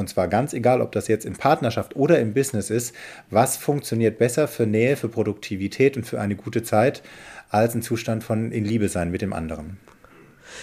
[0.00, 2.94] und zwar ganz egal, ob das jetzt in Partnerschaft oder im Business ist,
[3.30, 7.02] was funktioniert besser für Nähe, für Produktivität und für eine gute Zeit
[7.50, 9.78] als ein Zustand von in Liebe sein mit dem anderen.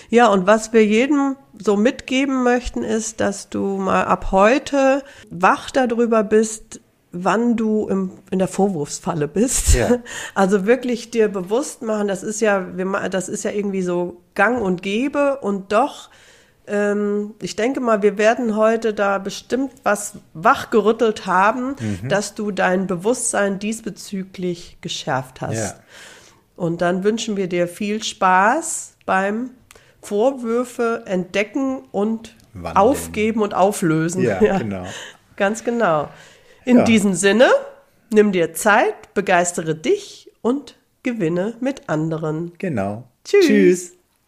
[0.10, 5.72] Ja, und was wir jedem so mitgeben möchten, ist, dass du mal ab heute wach
[5.72, 6.82] darüber bist,
[7.12, 9.74] wann du im, in der Vorwurfsfalle bist.
[9.74, 10.00] Ja.
[10.36, 12.60] Also wirklich dir bewusst machen, das ist ja,
[13.10, 16.10] das ist ja irgendwie so gang und gäbe und doch,
[16.68, 22.10] ähm, ich denke mal, wir werden heute da bestimmt was wachgerüttelt haben, Mhm.
[22.10, 25.56] dass du dein Bewusstsein diesbezüglich geschärft hast.
[25.58, 25.74] Ja.
[26.56, 29.52] Und dann wünschen wir dir viel Spaß beim
[30.02, 32.78] Vorwürfe entdecken und Wandeln.
[32.78, 34.22] aufgeben und auflösen.
[34.24, 34.86] Ja, genau.
[35.36, 36.10] Ganz genau.
[36.66, 36.84] In Ja.
[36.84, 37.48] diesem Sinne,
[38.12, 42.54] nimm dir Zeit, begeistere dich und gewinne mit anderen.
[42.58, 43.04] Genau.
[43.24, 43.46] Tschüss.
[43.46, 43.97] Tschüss.